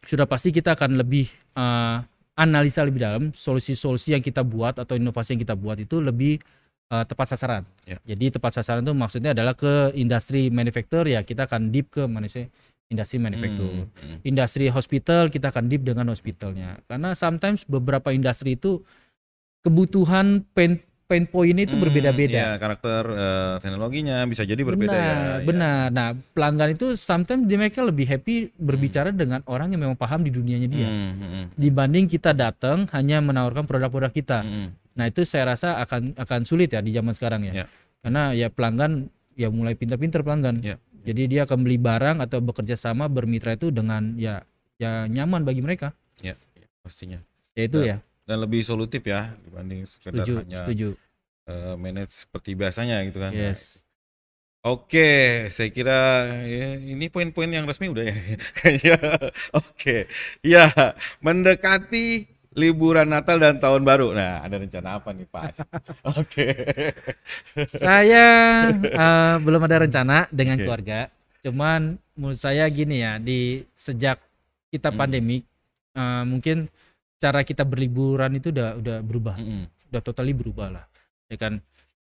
sudah 0.05 0.27
pasti 0.29 0.53
kita 0.53 0.75
akan 0.75 0.99
lebih 0.99 1.27
eh, 1.55 1.97
analisa 2.39 2.83
lebih 2.87 3.03
dalam 3.03 3.23
solusi-solusi 3.35 4.15
yang 4.15 4.23
kita 4.23 4.47
buat 4.47 4.79
atau 4.79 4.95
inovasi 4.95 5.35
yang 5.35 5.41
kita 5.43 5.55
buat 5.59 5.79
itu 5.79 5.99
lebih 5.99 6.39
eh, 6.91 7.03
tepat 7.07 7.35
sasaran. 7.35 7.63
Ya. 7.83 7.99
Jadi 8.03 8.39
tepat 8.39 8.59
sasaran 8.59 8.83
itu 8.83 8.95
maksudnya 8.95 9.35
adalah 9.35 9.55
ke 9.55 9.91
industri 9.99 10.47
manufacturer 10.47 11.19
ya 11.19 11.21
kita 11.23 11.47
akan 11.47 11.71
deep 11.73 11.91
ke 11.91 12.07
manusia 12.07 12.47
industri 12.89 13.21
manufacturer 13.21 13.85
Hmm, 13.85 13.93
hmm. 13.93 14.17
industri 14.25 14.65
hospital 14.73 15.29
kita 15.29 15.53
akan 15.53 15.69
deep 15.69 15.85
dengan 15.85 16.09
hospitalnya 16.09 16.81
karena 16.89 17.13
sometimes 17.13 17.61
beberapa 17.69 18.09
industri 18.09 18.57
itu 18.57 18.81
kebutuhan 19.61 20.41
pain 20.57 20.81
pain 21.09 21.25
point 21.25 21.57
itu 21.57 21.73
Hmm, 21.73 21.81
berbeda-beda 21.81 22.37
iya, 22.37 22.49
karakter 22.55 23.01
eh, 23.09 23.53
teknologinya 23.57 24.21
bisa 24.29 24.45
jadi 24.45 24.61
berbeda 24.61 24.93
benar 24.93 25.01
ya. 25.01 25.17
ya. 25.17 25.35
benar 25.41 25.83
nah 25.89 26.09
pelanggan 26.13 26.69
itu 26.71 26.93
sometimes 26.93 27.49
dia 27.49 27.57
mereka 27.57 27.81
lebih 27.81 28.05
happy 28.05 28.53
berbicara 28.53 29.09
dengan 29.09 29.41
orang 29.43 29.73
yang 29.73 29.81
memang 29.83 29.97
paham 29.97 30.21
di 30.21 30.29
dunianya 30.29 30.69
dia 30.69 30.85
Hmm, 30.85 31.11
hmm, 31.11 31.29
hmm. 31.33 31.45
dibanding 31.57 32.05
kita 32.05 32.29
datang 32.31 32.85
hanya 32.93 33.17
menawarkan 33.19 33.65
produk-produk 33.65 34.13
kita 34.13 34.45
Hmm, 34.45 34.69
nah 34.93 35.09
itu 35.09 35.25
saya 35.25 35.49
rasa 35.49 35.81
akan 35.81 36.13
akan 36.13 36.39
sulit 36.45 36.69
ya 36.69 36.79
di 36.79 36.93
zaman 36.93 37.11
sekarang 37.11 37.41
ya 37.43 37.53
Ya. 37.53 37.65
karena 37.99 38.31
ya 38.31 38.47
pelanggan 38.47 39.09
ya 39.33 39.49
mulai 39.49 39.73
pintar-pintar 39.73 40.21
pelanggan 40.21 40.61
Ya. 40.61 40.77
jadi 41.01 41.21
dia 41.25 41.41
akan 41.43 41.65
beli 41.65 41.81
barang 41.81 42.21
atau 42.21 42.37
bekerja 42.37 42.77
sama 42.77 43.09
bermitra 43.09 43.57
itu 43.57 43.73
dengan 43.73 44.13
ya 44.13 44.45
ya 44.77 45.09
nyaman 45.09 45.41
bagi 45.41 45.59
mereka 45.59 45.91
ya, 46.21 46.37
ya, 46.53 46.67
pastinya. 46.79 47.19
ya 47.51 47.63
itu 47.65 47.79
Ya. 47.81 47.97
ya 47.97 47.97
Dan 48.29 48.37
lebih 48.45 48.61
solutif 48.61 49.01
ya 49.09 49.33
dibanding 49.41 49.89
sekedar 49.89 50.21
setuju 50.21 50.33
hanya 50.37 50.59
setuju 50.61 50.87
eh, 51.49 51.75
manage 51.81 52.13
seperti 52.29 52.53
biasanya 52.53 53.01
gitu 53.09 53.17
kan. 53.17 53.33
yes 53.33 53.81
Oke, 54.59 55.47
saya 55.47 55.71
kira 55.71 56.27
ya, 56.43 56.75
ini 56.75 57.07
poin-poin 57.07 57.47
yang 57.47 57.63
resmi 57.63 57.87
udah 57.95 58.03
ya. 58.11 58.15
Kayaknya. 58.59 58.95
Oke. 59.55 60.11
Ya, 60.43 60.67
mendekati 61.23 62.27
liburan 62.59 63.07
Natal 63.07 63.39
dan 63.39 63.63
Tahun 63.63 63.79
Baru. 63.87 64.11
Nah, 64.11 64.43
ada 64.43 64.59
rencana 64.59 64.99
apa 64.99 65.15
nih, 65.15 65.31
Pak? 65.31 65.63
Oke. 66.19 66.47
saya 67.71 68.25
eh, 68.73 69.35
belum 69.41 69.61
ada 69.63 69.77
rencana 69.87 70.17
dengan 70.31 70.59
Oke. 70.59 70.63
keluarga 70.65 70.99
cuman 71.39 71.95
menurut 72.19 72.35
saya 72.35 72.67
gini 72.67 72.99
ya 72.99 73.15
di 73.15 73.63
sejak 73.71 74.19
kita 74.69 74.91
Hmm. 74.91 74.99
pandemik 74.99 75.43
eh, 75.95 76.23
mungkin 76.27 76.67
cara 77.19 77.43
kita 77.43 77.61
berliburan 77.61 78.31
itu 78.33 78.49
udah 78.49 78.79
udah 78.79 78.97
berubah 79.03 79.35
Mm-mm. 79.37 79.67
udah 79.91 80.01
totally 80.01 80.33
berubah 80.33 80.67
lah 80.71 80.85
ya 81.27 81.37
kan 81.37 81.59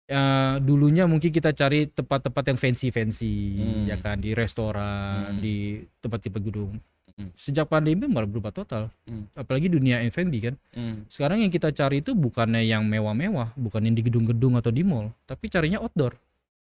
Eh, 0.08 0.56
dulunya 0.64 1.04
mungkin 1.04 1.28
kita 1.28 1.52
cari 1.52 1.84
tempat-tempat 1.84 2.40
yang 2.48 2.56
fancy 2.56 2.88
fancy 2.88 3.60
Hmm. 3.60 3.84
ya 3.84 4.00
kan 4.00 4.16
di 4.16 4.32
restoran 4.32 5.36
Hmm. 5.36 5.40
di 5.44 5.84
tempat-tempat 6.00 6.40
gedung 6.40 6.80
Hmm. 7.12 7.28
sejak 7.36 7.68
pandemi 7.68 8.08
malah 8.08 8.24
berubah 8.24 8.48
total 8.48 8.88
Hmm. 9.04 9.28
apalagi 9.36 9.68
dunia 9.68 10.00
F&B 10.08 10.32
kan 10.40 10.56
Mm. 10.72 11.12
sekarang 11.12 11.44
yang 11.44 11.52
kita 11.52 11.76
cari 11.76 12.00
itu 12.00 12.16
bukannya 12.16 12.64
yang 12.64 12.88
mewah-mewah 12.88 13.52
bukan 13.52 13.84
yang 13.84 13.92
di 13.92 14.00
gedung-gedung 14.00 14.56
atau 14.56 14.72
di 14.72 14.80
mall 14.80 15.12
tapi 15.28 15.52
carinya 15.52 15.76
outdoor 15.84 16.16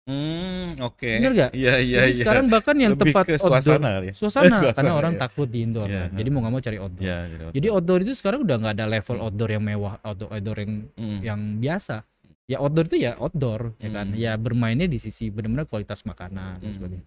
Hmm, 0.04 0.74
oke. 0.80 1.06
Bener 1.20 1.32
nggak? 1.32 1.50
Iya, 1.52 1.74
iya, 1.78 1.98
Jadi 2.02 2.10
iya. 2.10 2.18
sekarang 2.18 2.44
bahkan 2.48 2.74
yang 2.74 2.96
Lebih 2.96 3.12
tempat 3.12 3.24
ke 3.26 3.34
outdoor 3.36 3.52
suasana 3.52 3.88
kali 3.92 4.06
ya. 4.06 4.14
suasana, 4.16 4.48
Suasana, 4.50 4.72
karena 4.74 4.92
orang 4.92 5.14
ya. 5.14 5.20
takut 5.20 5.46
di 5.46 5.58
indoor 5.60 5.86
Iya, 5.86 6.02
kan. 6.02 6.16
jadi 6.16 6.28
mau 6.28 6.40
nggak 6.40 6.52
mau 6.52 6.62
cari 6.62 6.78
outdoor 6.78 7.04
Iya, 7.04 7.18
jadi 7.22 7.44
jadi 7.52 7.66
outdoor 7.70 7.98
itu 8.00 8.12
sekarang 8.14 8.40
udah 8.42 8.56
nggak 8.58 8.74
ada 8.74 8.86
level 8.88 9.16
outdoor 9.20 9.50
yang 9.50 9.62
mewah 9.62 9.94
outdoor 10.00 10.28
outdoor 10.32 10.56
yang 10.58 10.72
Mm. 10.90 11.18
yang 11.20 11.40
biasa 11.58 11.96
ya 12.44 12.56
outdoor 12.58 12.84
itu 12.86 12.96
ya 12.98 13.12
outdoor 13.16 13.60
ya 13.76 13.88
kan 13.92 14.06
Hmm. 14.08 14.18
ya 14.18 14.32
bermainnya 14.34 14.84
di 14.84 14.98
sisi 14.98 15.28
benar-benar 15.28 15.64
kualitas 15.64 16.02
makanan 16.02 16.58
dan 16.58 16.64
Hmm. 16.64 16.74
sebagainya 16.74 17.06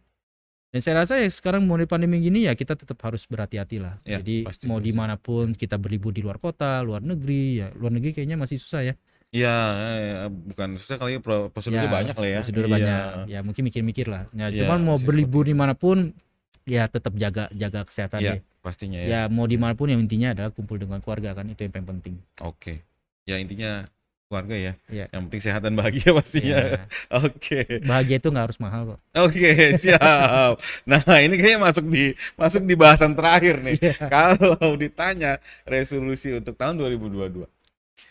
dan 0.70 0.80
saya 0.80 0.96
rasa 1.04 1.14
ya 1.16 1.28
sekarang 1.28 1.68
mulai 1.68 1.84
pandemi 1.84 2.18
gini 2.18 2.48
ya 2.48 2.54
kita 2.54 2.74
tetap 2.74 2.96
harus 3.00 3.26
berhati-hati 3.26 3.78
lah 3.78 4.00
Ya, 4.02 4.18
jadi 4.18 4.48
pasti, 4.48 4.66
mau 4.66 4.80
pasti. 4.80 4.88
di 4.88 4.92
mana 4.92 5.16
pun 5.16 5.52
kita 5.52 5.76
berlibur 5.76 6.10
di 6.10 6.22
luar 6.22 6.38
kota 6.38 6.80
luar 6.80 7.04
negeri 7.04 7.60
ya 7.60 7.68
luar 7.74 7.92
negeri 7.92 8.16
kayaknya 8.16 8.38
masih 8.38 8.56
susah 8.56 8.82
ya 8.82 8.94
Iya, 9.34 9.50
eh, 9.50 10.30
bukan 10.30 10.78
susah 10.78 10.96
kali 10.96 11.18
pro- 11.18 11.50
prosedurnya 11.50 11.90
Ya, 11.90 11.92
banyak 11.92 12.16
lah 12.16 12.28
ya. 12.30 12.38
prosedur 12.40 12.64
Iya. 12.64 12.72
banyak 12.72 13.02
ya 13.28 13.40
mungkin 13.42 13.64
mikir-mikir 13.66 14.06
lah 14.06 14.30
ya 14.30 14.48
Iya, 14.48 14.64
cuman 14.64 14.80
mau 14.80 14.98
berlibur 15.02 15.44
di 15.44 15.58
mana 15.58 15.74
pun 15.74 16.14
ya 16.64 16.86
tetap 16.86 17.18
jaga 17.18 17.50
jaga 17.50 17.82
kesehatan 17.84 18.22
Iya, 18.22 18.32
deh 18.38 18.42
pastinya 18.62 19.02
ya 19.02 19.10
ya. 19.10 19.22
mau 19.28 19.44
di 19.44 19.58
mana 19.58 19.74
pun 19.74 19.90
yang 19.90 20.00
intinya 20.00 20.32
adalah 20.32 20.54
kumpul 20.54 20.78
dengan 20.78 21.02
keluarga 21.02 21.34
kan 21.34 21.50
itu 21.50 21.60
yang 21.60 21.74
paling 21.74 21.90
penting 21.92 22.16
Oke. 22.40 22.86
Ya 23.26 23.36
intinya 23.36 23.84
keluarga 24.28 24.56
ya. 24.56 24.74
Iya. 24.88 25.06
Yang 25.10 25.22
penting 25.28 25.42
sehat 25.42 25.62
dan 25.62 25.74
bahagia 25.74 26.10
pastinya. 26.18 26.58
Ya, 26.58 26.86
Oke. 27.12 27.60
bahagia 27.84 28.18
itu 28.18 28.30
nggak 28.30 28.46
harus 28.50 28.60
mahal 28.60 28.82
kok 28.94 29.00
Oke, 29.20 29.50
siap. 29.84 30.58
Nah, 30.84 31.02
ini 31.18 31.38
kayaknya 31.38 31.60
masuk 31.60 31.86
di 31.86 32.14
masuk 32.34 32.64
di 32.66 32.74
bahasan 32.74 33.14
terakhir 33.14 33.62
nih. 33.62 33.78
Iya. 33.78 33.96
Kalau 34.10 34.58
ditanya 34.74 35.38
resolusi 35.66 36.34
untuk 36.34 36.54
tahun 36.54 36.78
2022. 36.78 37.46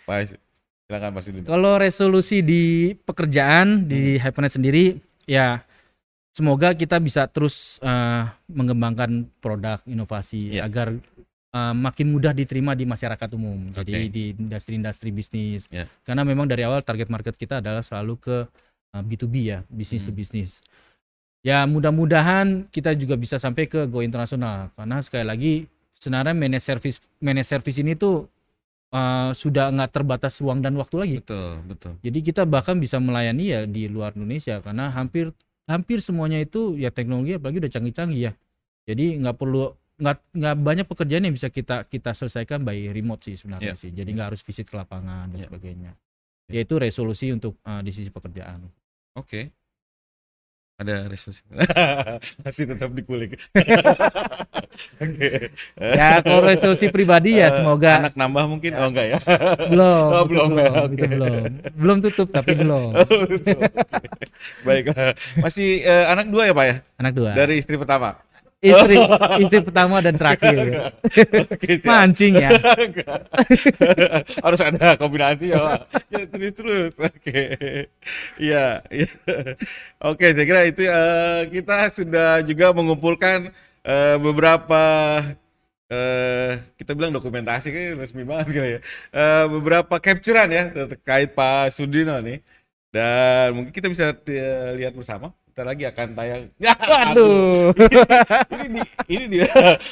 Pak, 0.06 0.38
silakan 0.86 1.10
Pak 1.12 1.22
Sudin. 1.22 1.42
kalau 1.44 1.78
resolusi 1.78 2.42
di 2.42 2.62
pekerjaan 2.96 3.86
di 3.86 4.16
Hmm. 4.16 4.22
Hypernet 4.22 4.52
sendiri 4.52 4.84
ya 5.24 5.62
semoga 6.32 6.72
kita 6.72 6.98
bisa 6.98 7.24
terus 7.26 7.78
eh, 7.80 8.22
mengembangkan 8.48 9.28
produk 9.38 9.78
inovasi 9.84 10.58
Iya. 10.58 10.66
agar 10.66 10.96
eh, 11.52 11.74
makin 11.74 12.06
mudah 12.08 12.32
diterima 12.32 12.72
di 12.72 12.84
masyarakat 12.84 13.28
umum 13.32 13.70
jadi 13.70 14.08
di 14.08 14.32
industri-industri 14.34 15.10
bisnis 15.10 15.68
Iya. 15.68 15.86
karena 16.02 16.22
memang 16.22 16.44
dari 16.44 16.62
awal 16.62 16.80
target 16.80 17.08
market 17.08 17.36
kita 17.36 17.60
adalah 17.60 17.80
selalu 17.80 18.14
ke 18.18 18.36
eh, 18.92 19.02
B2B 19.02 19.34
ya 19.44 19.58
bisnis 19.68 20.02
to 20.02 20.10
Hmm. 20.10 20.18
bisnis 20.18 20.60
ya 21.42 21.64
mudah-mudahan 21.64 22.70
kita 22.70 22.94
juga 22.94 23.16
bisa 23.16 23.34
sampai 23.34 23.66
ke 23.66 23.86
go 23.86 23.98
internasional 23.98 24.70
karena 24.72 25.02
sekali 25.02 25.24
lagi 25.26 25.52
sebenarnya 25.96 26.34
managed 26.34 26.62
service 26.64 26.98
managed 27.18 27.48
service 27.48 27.78
ini 27.78 27.94
tuh 27.94 28.26
eh, 28.92 29.31
sudah 29.33 29.72
nggak 29.72 29.90
terbatas 29.90 30.37
ruang 30.38 30.61
dan 30.61 30.76
waktu 30.76 30.96
lagi 30.96 31.16
Betul, 31.24 31.64
betul. 31.64 31.92
jadi 32.00 32.18
kita 32.20 32.42
bahkan 32.44 32.76
bisa 32.76 33.00
melayani 33.00 33.44
ya 33.48 33.61
di 33.64 33.88
luar 33.88 34.12
Indonesia 34.12 34.61
karena 34.61 34.92
hampir 34.92 35.33
hampir 35.64 35.98
semuanya 35.98 36.38
itu 36.38 36.76
ya 36.76 36.92
teknologi 36.92 37.35
apalagi 37.35 37.62
udah 37.64 37.72
canggih-canggih 37.72 38.20
ya 38.28 38.33
jadi 38.85 39.16
nggak 39.22 39.37
perlu 39.38 39.72
nggak 40.02 40.16
nggak 40.35 40.55
banyak 40.59 40.87
pekerjaan 40.88 41.22
yang 41.24 41.35
bisa 41.35 41.46
kita 41.46 41.87
kita 41.87 42.11
selesaikan 42.11 42.66
by 42.66 42.90
remote 42.90 43.22
sih 43.22 43.38
sebenarnya 43.38 43.72
Iya. 43.72 43.81
sih 43.81 43.90
jadi 43.94 44.09
nggak 44.11 44.28
harus 44.35 44.42
visit 44.42 44.66
ke 44.66 44.74
lapangan 44.74 45.31
dan 45.31 45.38
Iya. 45.38 45.46
sebagainya 45.46 45.92
Iya. 46.50 46.52
yaitu 46.61 46.74
resolusi 46.76 47.31
untuk 47.31 47.57
eh, 47.62 47.81
di 47.81 47.90
sisi 47.94 48.11
pekerjaan 48.11 48.59
Oke. 49.14 49.52
Ada 50.82 51.06
resolusi. 51.06 51.46
Masih 52.42 52.64
tetap 52.66 52.90
dikulik. 52.90 53.38
Oke. 55.04 55.52
ya 55.78 56.18
kalau 56.24 56.42
resolusi 56.42 56.88
pribadi 56.88 57.38
ya 57.38 57.52
Eh, 57.52 57.60
semoga 57.60 58.02
anak 58.02 58.16
nambah 58.16 58.44
mungkin 58.48 58.72
oh 58.74 58.88
enggak 58.88 59.06
ya. 59.14 59.18
belum 59.68 60.06
Oh, 60.10 60.24
belum 60.26 60.50
ya, 60.56 60.70
belum, 60.72 60.84
oke. 60.88 60.94
itu 60.96 61.04
belum 61.06 61.42
belum 61.76 61.96
tutup 62.02 62.28
tapi 62.32 62.52
belum 62.56 62.90
oke. 63.36 63.52
Baik. 64.64 64.84
Masih 65.38 65.84
eh, 65.84 66.04
anak 66.08 66.26
dua 66.32 66.50
ya, 66.50 66.54
Pak 66.56 66.64
ya? 66.66 66.76
anak 66.98 67.12
dua 67.14 67.30
Dari 67.36 67.54
istri 67.60 67.76
pertama. 67.76 68.16
Istri 68.62 68.96
istri 69.42 69.59
pertama 69.66 69.98
dan 69.98 70.14
terakhir 70.14 70.55
Oke, 71.53 71.83
siap. 71.83 71.87
mancing 71.90 72.38
ya 72.38 72.51
Harus 74.44 74.61
ada 74.62 74.94
kombinasi 74.96 75.53
ya, 75.53 75.59
Pak. 75.59 75.81
Ya, 76.12 76.22
terus 76.29 76.53
terus. 76.55 76.92
Oke. 76.98 77.40
Iya, 78.38 78.83
iya. 78.92 79.09
Oke, 80.03 80.27
saya 80.35 80.46
kira 80.46 80.61
itu 80.68 80.83
eh, 80.87 81.40
kita 81.53 81.90
sudah 81.92 82.31
juga 82.46 82.72
mengumpulkan 82.75 83.51
eh, 83.85 84.16
beberapa 84.18 84.83
eh 85.92 86.53
kita 86.81 86.96
bilang 86.96 87.12
dokumentasi 87.12 87.68
kan 87.68 88.01
resmi 88.01 88.25
banget 88.25 88.46
kali 88.57 88.70
ya. 88.79 88.81
Eh, 89.12 89.44
beberapa 89.53 89.94
capturean 90.01 90.48
ya 90.51 90.62
terkait 90.72 91.35
Pak 91.37 91.72
Sudino 91.75 92.16
nih. 92.22 92.40
Dan 92.92 93.57
mungkin 93.57 93.72
kita 93.72 93.88
bisa 93.88 94.12
lihat 94.77 94.92
bersama. 94.92 95.33
Kita 95.52 95.68
lagi 95.68 95.84
akan 95.84 96.08
tayang. 96.16 96.42
Ya, 96.56 96.72
Waduh. 96.72 97.76
ini 98.48 98.66
di 98.72 98.80
ini 99.12 99.24
di 99.28 99.38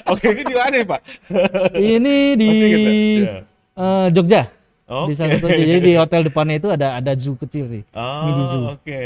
Oke, 0.09 0.33
ini 0.33 0.43
di 0.43 0.55
mana 0.57 0.73
nih, 0.73 0.89
Pak? 0.89 1.01
Ini 1.77 2.17
di? 2.33 2.49
Ya. 3.21 3.45
eh, 3.77 4.07
Jogja. 4.09 4.49
Di 4.49 4.89
Oke. 4.89 5.13
salah 5.13 5.37
satu 5.37 5.53
jadi 5.53 5.79
di 5.79 5.93
hotel 5.95 6.25
depannya 6.25 6.57
itu 6.57 6.73
ada 6.73 6.97
ada 6.97 7.13
zoo 7.13 7.37
kecil 7.37 7.69
sih. 7.69 7.85
Oh, 7.93 8.25
Mini 8.25 8.43
zoo. 8.49 8.73
oke. 8.73 9.03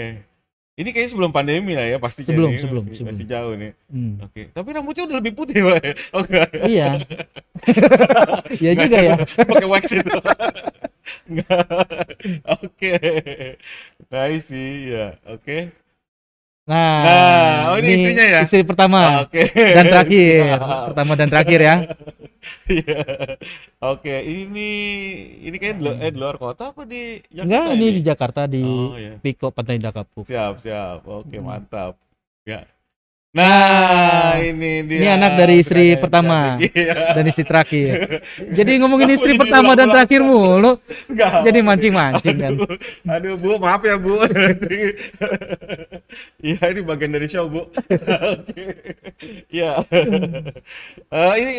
Ini 0.74 0.88
kayaknya 0.90 1.10
sebelum 1.10 1.30
pandemi 1.30 1.74
lah 1.74 1.86
ya 1.86 1.98
pasti 1.98 2.22
Sebelum, 2.22 2.50
ini 2.50 2.58
sebelum, 2.58 2.82
masih, 2.82 2.98
sebelum. 2.98 3.10
masih 3.10 3.26
jauh 3.26 3.54
nih. 3.54 3.72
Hmm. 3.90 4.14
Oke, 4.22 4.42
tapi 4.50 4.68
rambutnya 4.70 5.02
udah 5.06 5.16
lebih 5.18 5.32
putih, 5.34 5.58
Pak. 5.60 5.82
Oh, 6.14 6.22
enggak. 6.22 6.48
Iya. 6.66 6.88
Iya 8.62 8.72
juga 8.78 8.98
ya. 9.02 9.14
Pakai 9.22 9.66
wax 9.66 9.84
itu. 9.90 10.14
Oke. 12.62 12.94
Nice 14.10 14.46
sih, 14.50 14.94
ya. 14.94 15.18
Oke. 15.26 15.70
Nah, 16.64 16.96
Nah, 17.05 17.53
oh 17.68 17.77
ini 17.77 17.92
istrinya 17.92 18.24
ya? 18.24 18.40
Istri 18.40 18.64
pertama 18.64 19.29
Oke. 19.29 19.44
dan 19.53 19.85
terakhir. 19.85 20.57
Pertama 20.88 21.12
dan 21.12 21.29
terakhir 21.29 21.61
ya. 21.61 21.77
Iya. 22.68 23.00
Oke, 23.81 24.20
ini 24.20 24.68
ini 25.40 25.57
kayak 25.57 25.77
di, 25.77 25.85
eh, 25.96 26.12
di 26.12 26.18
luar 26.20 26.37
kota 26.37 26.77
apa 26.77 26.85
di 26.85 27.16
Jakarta 27.29 27.44
Enggak, 27.44 27.64
ini 27.72 27.87
di 27.88 28.03
Jakarta 28.05 28.40
di 28.44 28.61
Oh, 28.64 28.96
iya. 28.96 29.16
Piko 29.16 29.48
Pantai 29.48 29.81
Indah 29.81 29.92
Kapuk. 29.96 30.24
Siap, 30.29 30.61
siap. 30.61 31.05
Oke, 31.09 31.40
Hmm. 31.40 31.48
mantap. 31.48 31.96
Ya. 32.44 32.68
Nah, 33.34 34.38
ini 34.38 34.86
dia. 34.86 34.98
Ini 35.02 35.08
anak 35.18 35.32
dari 35.34 35.58
istri 35.58 35.98
pertama. 35.98 36.54
Iya. 36.62 37.18
Dan 37.18 37.26
istri 37.26 37.42
terakhir. 37.42 38.22
Jadi 38.62 38.78
ngomongin 38.78 39.10
Kamu 39.10 39.18
istri 39.18 39.34
jadi 39.34 39.42
pertama 39.42 39.74
dan 39.74 39.90
terakhir 39.90 40.22
mulu. 40.22 40.78
Jadi 41.42 41.58
mancing-mancing 41.66 42.36
kan. 42.38 42.52
Aduh, 43.10 43.34
Bu, 43.34 43.58
maaf 43.58 43.82
ya, 43.82 43.98
Bu. 43.98 44.22
Iya, 46.44 46.70
ini 46.70 46.80
bagian 46.86 47.10
dari 47.10 47.26
show, 47.26 47.50
Bu. 47.50 47.66
Oke. 48.38 48.62
Iya. 49.50 49.82
Eh, 51.10 51.34
ini 51.42 51.52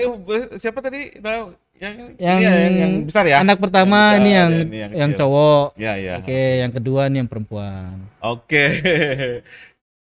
siapa 0.55 0.79
tadi? 0.79 1.19
Nah, 1.19 1.51
yang 1.75 2.15
Yang, 2.15 2.38
ini 2.39 2.45
ya, 2.47 2.53
yang, 2.55 2.75
yang 2.79 2.93
besar 3.03 3.23
ya? 3.27 3.43
Anak 3.43 3.59
pertama 3.59 4.15
Yang 4.15 4.21
ini 4.23 4.31
besar, 4.31 4.39
yang 4.39 4.51
ini 4.55 4.77
yang 4.79 4.91
yang 4.95 5.11
cowok. 5.11 5.67
Ya, 5.75 5.93
ya. 5.99 6.23
Oke, 6.23 6.43
yang 6.63 6.71
kedua 6.71 7.11
nih 7.11 7.17
yang 7.19 7.27
perempuan. 7.27 7.91
Oke. 8.23 8.63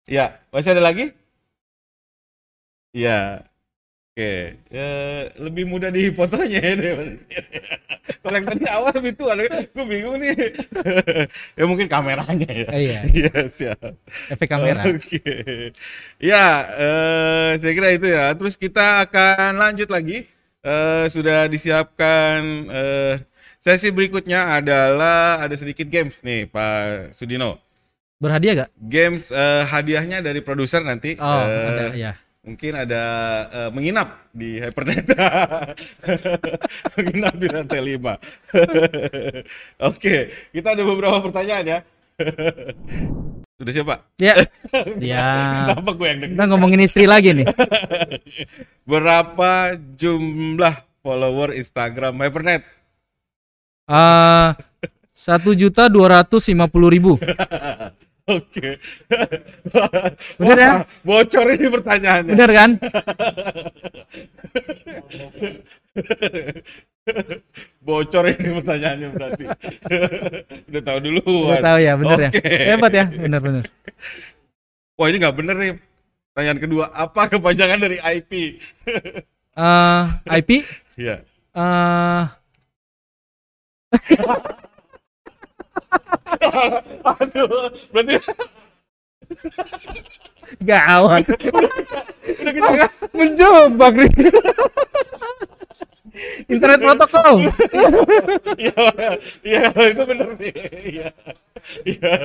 ya, 0.08 0.40
masih 0.56 0.72
ada 0.72 0.84
lagi? 0.88 1.19
Ya. 2.96 3.46
Oke. 4.20 4.60
Eh, 4.68 5.22
lebih 5.40 5.64
mudah 5.64 5.88
di 5.88 6.12
fotonya 6.12 6.60
ya 6.60 6.74
daripada. 6.76 7.14
Kalau 8.20 8.36
yang 8.36 8.48
tadi 8.52 8.64
awal 8.68 8.92
tua, 9.16 9.32
gue 9.40 9.86
bingung 9.88 10.20
nih. 10.20 10.36
ya 11.58 11.64
mungkin 11.64 11.88
kameranya 11.88 12.50
ya. 12.52 12.68
Eh, 12.68 12.82
iya, 12.84 13.00
Iya, 13.16 13.48
siap. 13.48 13.80
efek 14.28 14.52
kamera. 14.52 14.84
Oke. 14.92 15.24
Ya, 16.20 16.46
eh, 16.76 17.50
saya 17.64 17.72
kira 17.72 17.96
itu 17.96 18.12
ya. 18.12 18.36
Terus 18.36 18.60
kita 18.60 19.08
akan 19.08 19.56
lanjut 19.56 19.88
lagi. 19.88 20.28
Eh, 20.68 21.06
sudah 21.08 21.48
disiapkan 21.48 22.40
eh, 22.68 23.16
sesi 23.64 23.88
berikutnya 23.88 24.60
adalah 24.60 25.40
ada 25.40 25.56
sedikit 25.56 25.88
games 25.88 26.20
nih, 26.28 26.52
Pak 26.52 27.16
Sudino. 27.16 27.56
Berhadiah 28.20 28.68
gak? 28.68 28.70
Games 28.76 29.32
eh, 29.32 29.64
hadiahnya 29.64 30.20
dari 30.20 30.44
produser 30.44 30.84
nanti. 30.84 31.16
Oh, 31.16 31.40
Eh, 31.48 31.72
ada 31.72 31.86
ya. 31.96 32.14
Mungkin 32.50 32.74
ada 32.74 33.04
eh, 33.54 33.70
menginap 33.70 34.26
di 34.34 34.58
Hypernet. 34.58 35.06
menginap 36.98 37.38
di 37.38 37.46
lantai 37.46 37.78
5. 37.94 38.02
Oke, 39.94 40.34
kita 40.50 40.74
ada 40.74 40.82
beberapa 40.82 41.22
pertanyaan 41.22 41.66
ya. 41.78 41.80
Sudah 43.62 43.70
siap, 43.76 43.86
Pak? 43.86 44.00
Ya. 44.18 44.34
Ya. 44.98 45.30
Kenapa 45.78 45.94
gue 45.94 46.08
yang 46.10 46.20
deg 46.26 46.30
Kita 46.34 46.46
ngomongin 46.50 46.82
istri 46.82 47.06
lagi 47.06 47.38
nih. 47.38 47.46
Berapa 48.90 49.78
jumlah 49.94 50.74
follower 51.06 51.54
Instagram 51.54 52.18
Hypernet? 52.18 52.66
Eh, 53.86 54.50
Satu 55.14 55.54
juta 55.54 55.86
dua 55.86 56.18
ratus 56.18 56.50
lima 56.50 56.66
puluh 56.66 56.90
ribu. 56.90 57.14
Oke. 58.30 58.78
Bener 60.38 60.58
ya? 60.58 60.72
Bocor 61.02 61.46
ini 61.50 61.68
pertanyaannya. 61.68 62.32
Bener 62.38 62.50
kan? 62.54 62.70
Bocor 67.82 68.26
ini 68.30 68.50
pertanyaannya 68.62 69.08
berarti. 69.16 69.46
Udah 70.70 70.82
tahu 70.86 71.00
dulu. 71.02 71.22
Udah 71.50 71.64
tahu 71.64 71.78
ya, 71.82 71.94
bener 71.98 72.20
ya. 72.20 72.30
Oke. 72.30 72.44
Hebat 72.46 72.92
ya, 72.94 73.06
bener 73.10 73.40
bener. 73.42 73.64
Wah 74.94 75.08
ini 75.10 75.18
nggak 75.18 75.36
bener 75.38 75.56
nih. 75.58 75.74
Pertanyaan 76.30 76.60
kedua, 76.62 76.86
apa 76.94 77.22
kepanjangan 77.28 77.80
dari 77.82 77.98
IP? 78.00 78.32
Eh, 79.60 80.04
IP 80.40 80.50
Iya. 80.96 81.16
eh 81.52 82.24
Aduh, 87.04 87.50
berarti 87.92 88.14
gawat. 90.62 91.24
udah 92.40 92.54
kita 92.54 92.70
nggak- 92.70 92.94
Menjebak 93.14 93.94
nih. 93.96 94.12
Internet 96.52 96.80
protokol. 96.84 97.36
Iya, 98.60 98.84
iya 99.40 99.62
itu 99.72 100.04
bener 100.04 100.28
sih. 100.36 100.52
Iya. 100.90 101.08
Iya. 101.86 102.16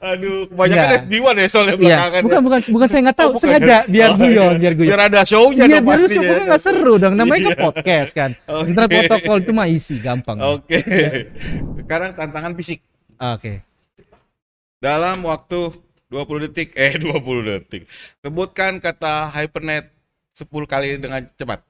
Aduh, 0.00 0.48
kebanyakan 0.48 0.86
Enggak. 0.88 1.02
SD1 1.04 1.34
ya 1.36 1.46
soalnya 1.46 1.74
Iya, 1.74 1.78
belakangan. 1.78 2.20
bukan 2.24 2.40
bukan 2.42 2.60
bukan 2.72 2.88
saya 2.88 3.00
nggak 3.04 3.14
tahu, 3.16 3.28
Oh, 3.28 3.32
bukan. 3.32 3.42
sengaja 3.44 3.76
biar 3.86 4.10
Oh, 4.10 4.16
guyon, 4.16 4.32
iya. 4.48 4.58
biar 4.58 4.72
guyon. 4.74 4.90
Biar 4.90 5.00
ada 5.04 5.20
show-nya 5.22 5.64
Iya, 5.66 5.78
biar 5.78 5.98
pokoknya 6.00 6.44
nggak 6.48 6.62
seru 6.62 6.94
dong. 6.96 7.14
Namanya 7.14 7.40
kan 7.44 7.52
Iya. 7.52 7.62
podcast 7.62 8.10
kan. 8.12 8.30
Internet 8.64 8.90
protokol 8.96 9.36
itu 9.38 9.52
mah 9.52 9.66
isi, 9.68 9.94
gampang. 9.98 10.38
Oke. 10.40 10.78
Sekarang 11.78 12.10
tantangan 12.12 12.52
fisik. 12.56 12.80
Oke. 13.18 13.62
Dalam 14.82 15.24
waktu 15.24 15.72
20 16.12 16.44
detik, 16.50 16.76
eh 16.78 16.94
20 17.00 17.48
detik. 17.48 17.88
Sebutkan 18.20 18.78
kata 18.78 19.32
hypernet 19.32 19.90
10 20.36 20.46
kali 20.66 20.98
dengan 21.00 21.24
cepat. 21.34 21.62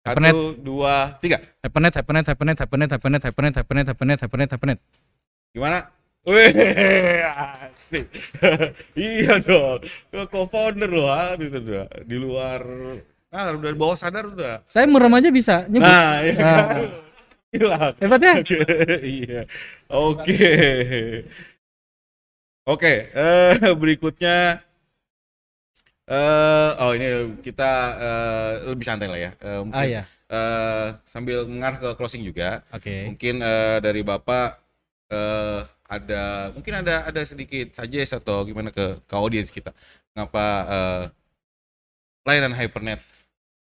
Hypernet. 0.00 0.32
Satu, 0.32 0.56
dua, 0.56 0.94
tiga. 1.20 1.38
Hypernet, 1.60 1.92
hypernet, 1.92 2.24
hypernet, 2.32 2.58
hypernet, 2.58 2.90
hypernet, 2.96 3.22
hypernet, 3.24 3.54
hypernet, 3.60 3.86
hypernet, 3.92 4.18
hypernet, 4.24 4.48
hypernet. 4.56 4.78
Gimana? 5.52 5.78
Wih, 6.20 6.52
asik. 7.24 8.04
iya 8.96 9.40
dong. 9.40 9.80
Co-founder 10.28 10.88
loh, 10.88 11.08
ah, 11.08 11.32
gitu 11.36 11.60
udah. 11.60 11.88
Di 12.04 12.16
luar, 12.16 12.60
nah 13.32 13.56
udah 13.56 13.72
bawah 13.76 13.96
sadar 13.96 14.28
udah. 14.28 14.60
Saya 14.68 14.84
merem 14.84 15.12
aja 15.16 15.28
bisa 15.32 15.64
nyebut. 15.68 15.88
Nah, 15.88 16.20
iya 16.24 16.36
Nah. 16.36 17.09
Hilang. 17.52 17.94
Hebat 17.98 18.20
ya? 18.22 18.34
Oke, 18.42 18.56
iya. 19.18 19.40
Oke. 19.90 20.34
Oke, 22.68 22.92
eh 23.16 23.72
berikutnya 23.80 24.62
eh 26.10 26.70
oh 26.82 26.92
ini 26.96 27.06
kita 27.46 27.70
eh, 28.02 28.52
lebih 28.74 28.84
santai 28.86 29.06
lah 29.12 29.20
ya. 29.20 29.30
Eh, 29.38 29.60
mungkin 29.62 29.78
Ah 29.80 29.86
ya. 29.86 30.02
eh, 30.30 30.86
sambil 31.06 31.46
mengarah 31.46 31.78
ke 31.82 31.88
closing 31.98 32.22
juga. 32.26 32.62
Oke. 32.74 33.14
Mungkin 33.14 33.34
eh, 33.42 33.76
dari 33.84 34.02
Bapak 34.02 34.48
eh 35.10 35.60
ada 35.90 36.22
mungkin 36.54 36.74
ada 36.86 36.94
ada 37.10 37.22
sedikit 37.26 37.74
suggest 37.74 38.14
atau 38.18 38.46
gimana 38.46 38.70
ke 38.70 39.02
ke 39.06 39.14
audiens 39.18 39.50
kita. 39.50 39.70
Kenapa 40.14 40.44
eh 40.74 41.02
layanan 42.26 42.54
Hypernet 42.56 43.00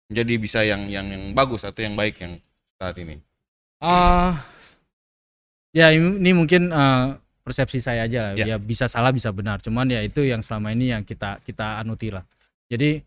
menjadi 0.10 0.34
bisa 0.40 0.60
yang 0.66 0.88
yang 0.90 1.08
yang 1.10 1.24
bagus 1.38 1.64
atau 1.68 1.82
yang 1.86 1.96
baik 2.00 2.16
yang 2.24 2.34
saat 2.80 2.96
ini? 3.00 3.20
Ah, 3.80 4.36
ya 5.72 5.96
ini, 5.96 6.32
mungkin 6.36 6.72
eh, 6.72 7.06
persepsi 7.44 7.80
saya 7.80 8.06
aja 8.06 8.30
lah. 8.30 8.32
Ya. 8.36 8.56
Ya. 8.56 8.58
bisa 8.60 8.86
salah 8.86 9.10
bisa 9.10 9.32
benar. 9.32 9.64
Cuman 9.64 9.90
ya 9.90 10.04
itu 10.04 10.22
yang 10.22 10.44
selama 10.44 10.76
ini 10.76 10.92
yang 10.94 11.02
kita 11.08 11.40
kita 11.42 11.80
anuti 11.82 12.12
lah. 12.12 12.22
Jadi 12.70 13.02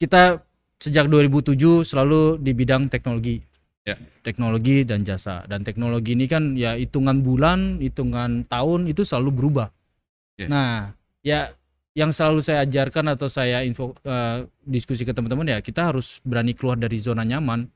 kita 0.00 0.42
sejak 0.78 1.06
2007 1.06 1.86
selalu 1.86 2.42
di 2.42 2.52
bidang 2.56 2.90
teknologi. 2.90 3.38
Ya. 3.86 3.94
Teknologi 4.24 4.82
dan 4.82 5.06
jasa. 5.06 5.44
Dan 5.46 5.62
teknologi 5.62 6.16
ini 6.16 6.26
kan 6.26 6.58
ya 6.58 6.74
hitungan 6.74 7.22
bulan, 7.22 7.78
hitungan 7.78 8.48
tahun 8.48 8.90
itu 8.90 9.06
selalu 9.06 9.30
berubah. 9.30 9.68
Yes. 10.38 10.48
Nah, 10.50 10.94
ya 11.22 11.50
yang 11.98 12.14
selalu 12.14 12.40
saya 12.46 12.62
ajarkan 12.62 13.14
atau 13.18 13.26
saya 13.26 13.66
info 13.66 13.94
eh, 14.06 14.46
diskusi 14.62 15.02
ke 15.02 15.10
teman-teman 15.10 15.50
ya 15.50 15.58
kita 15.58 15.90
harus 15.90 16.22
berani 16.22 16.54
keluar 16.54 16.78
dari 16.78 16.98
zona 17.02 17.26
nyaman. 17.26 17.66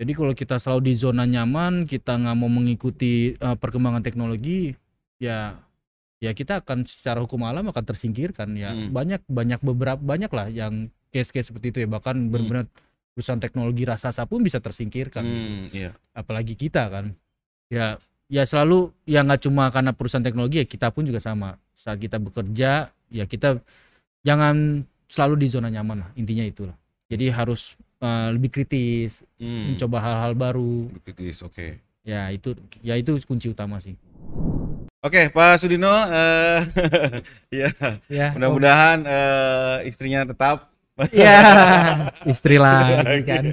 Jadi 0.00 0.16
kalau 0.16 0.32
kita 0.32 0.56
selalu 0.56 0.80
di 0.88 0.94
zona 0.96 1.28
nyaman, 1.28 1.84
kita 1.84 2.16
nggak 2.16 2.36
mau 2.40 2.48
mengikuti 2.48 3.36
eh, 3.36 3.56
perkembangan 3.60 4.00
teknologi, 4.00 4.72
ya 5.20 5.60
ya 6.20 6.32
kita 6.32 6.64
akan 6.64 6.88
secara 6.88 7.20
hukum 7.20 7.44
alam 7.44 7.68
akan 7.68 7.84
tersingkirkan 7.84 8.56
ya. 8.56 8.72
Hmm. 8.72 8.96
Banyak 8.96 9.28
banyak 9.28 9.60
beberapa 9.60 10.00
banyak 10.00 10.32
lah 10.32 10.48
yang 10.48 10.88
case-case 11.12 11.52
seperti 11.52 11.76
itu 11.76 11.78
ya 11.84 11.88
bahkan 11.88 12.16
benar-benar 12.32 12.64
perusahaan 13.12 13.42
teknologi 13.42 13.84
raksasa 13.84 14.24
pun 14.24 14.40
bisa 14.40 14.56
tersingkirkan. 14.56 15.20
Hmm, 15.20 15.68
iya. 15.68 15.92
Apalagi 16.16 16.56
kita 16.56 16.88
kan. 16.88 17.12
Ya 17.68 18.00
ya 18.32 18.48
selalu 18.48 18.96
ya 19.04 19.20
nggak 19.20 19.44
cuma 19.44 19.68
karena 19.68 19.92
perusahaan 19.92 20.24
teknologi 20.24 20.64
ya 20.64 20.66
kita 20.68 20.88
pun 20.96 21.04
juga 21.04 21.20
sama. 21.20 21.60
Saat 21.76 22.00
kita 22.00 22.16
bekerja 22.16 22.88
ya 23.12 23.24
kita 23.28 23.60
jangan 24.24 24.88
selalu 25.12 25.44
di 25.44 25.46
zona 25.52 25.68
nyaman 25.68 26.08
lah 26.08 26.10
intinya 26.16 26.44
itulah. 26.48 26.76
Jadi 27.12 27.28
harus 27.28 27.76
uh, 28.00 28.28
lebih 28.30 28.50
kritis, 28.50 29.22
Hmm, 29.36 29.72
mencoba 29.72 29.98
hal-hal 29.98 30.32
baru. 30.34 30.88
kritis, 31.02 31.40
oke. 31.40 31.78
Ya 32.00 32.28
itu 32.28 32.52
ya 32.80 32.96
itu 32.96 33.16
kunci 33.22 33.46
utama 33.46 33.76
sih. 33.78 33.94
Oke, 35.00 35.28
Pak 35.28 35.56
Sudino, 35.56 35.88
eh 35.88 36.60
ya, 37.60 37.68
Ya. 38.06 38.32
mudah-mudahan 38.32 39.00
eh, 39.02 39.76
istrinya 39.84 40.24
tetap 40.24 40.68
Ya, 41.08 41.40
istri 42.28 42.60
lagi 42.60 43.24
kan. 43.24 43.44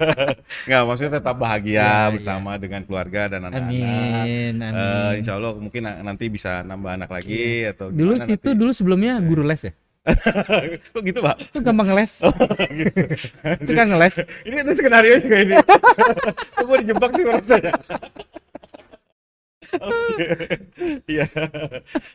Nggak, 0.70 0.82
maksudnya 0.86 1.18
tetap 1.18 1.34
bahagia 1.34 1.82
Ya, 1.82 2.14
bersama 2.14 2.54
dengan 2.54 2.86
keluarga 2.86 3.26
dan 3.26 3.42
anak-anak. 3.42 3.74
Amin, 4.22 4.54
amin. 4.62 5.18
insya 5.18 5.34
Allah 5.34 5.58
mungkin 5.58 5.82
na- 5.82 5.98
nanti 6.04 6.30
bisa 6.30 6.62
nambah 6.62 6.94
anak 6.94 7.10
lagi 7.10 7.66
atau 7.66 7.90
Dulu 7.90 8.14
itu 8.14 8.22
nanti. 8.30 8.54
dulu 8.54 8.70
sebelumnya 8.70 9.18
guru 9.18 9.42
les 9.42 9.66
ya. 9.66 9.72
Kok 10.94 11.02
gitu, 11.02 11.18
Pak? 11.18 11.36
Itu 11.50 11.58
gampang 11.62 11.90
ngeles. 11.90 12.22
Suka 13.62 13.82
ngeles. 13.84 14.16
ini 14.46 14.56
itu 14.62 14.72
skenario 14.78 15.18
juga 15.18 15.36
ini. 15.42 15.54
Kok 16.56 16.64
gue 16.64 16.76
dijebak 16.86 17.10
sih 17.14 17.24
rasanya? 17.26 17.72
Iya. 21.10 21.26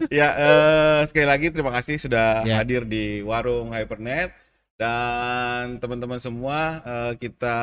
Ya, 0.10 0.28
eh, 0.34 1.00
sekali 1.06 1.28
lagi 1.28 1.48
terima 1.54 1.70
kasih 1.70 2.00
sudah 2.00 2.42
Ya. 2.42 2.64
hadir 2.64 2.88
di 2.88 3.22
Warung 3.22 3.70
Hypernet 3.76 4.34
dan 4.82 5.78
teman-teman 5.78 6.18
semua 6.18 6.82
eh, 6.82 7.14
kita 7.22 7.58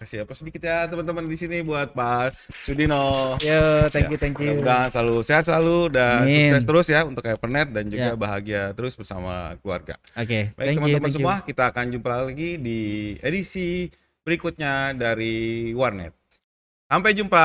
kasih 0.00 0.24
apa 0.24 0.32
sedikit 0.32 0.64
ya 0.64 0.88
teman-teman 0.88 1.28
di 1.28 1.36
sini 1.36 1.60
buat 1.60 1.92
Pak 1.92 2.32
Sudino. 2.64 3.36
Yo, 3.44 3.84
thank 3.92 4.08
Ya, 4.08 4.12
you, 4.12 4.16
thank 4.16 4.40
you. 4.40 4.56
Mudah-mudahan 4.56 4.88
selalu 4.88 5.16
sehat 5.20 5.44
selalu 5.44 5.92
dan 5.92 6.24
Amin. 6.24 6.48
sukses 6.48 6.64
terus 6.64 6.86
ya 6.88 7.04
untuk 7.04 7.20
Hypernet 7.20 7.68
dan 7.68 7.84
juga 7.86 8.08
Ya. 8.08 8.16
bahagia 8.16 8.62
terus 8.72 8.96
bersama 8.96 9.52
keluarga. 9.60 10.00
Oke, 10.16 10.48
Baik 10.48 10.56
thank 10.56 10.72
you, 10.72 10.80
teman-teman 10.80 11.04
thank 11.04 11.12
you. 11.12 11.16
semua, 11.20 11.34
kita 11.44 11.62
akan 11.68 11.84
jumpa 11.92 12.12
lagi 12.24 12.56
di 12.56 12.80
edisi 13.20 13.92
berikutnya 14.24 14.96
dari 14.96 15.68
Warnet. 15.76 16.16
Sampai 16.88 17.12
jumpa. 17.12 17.44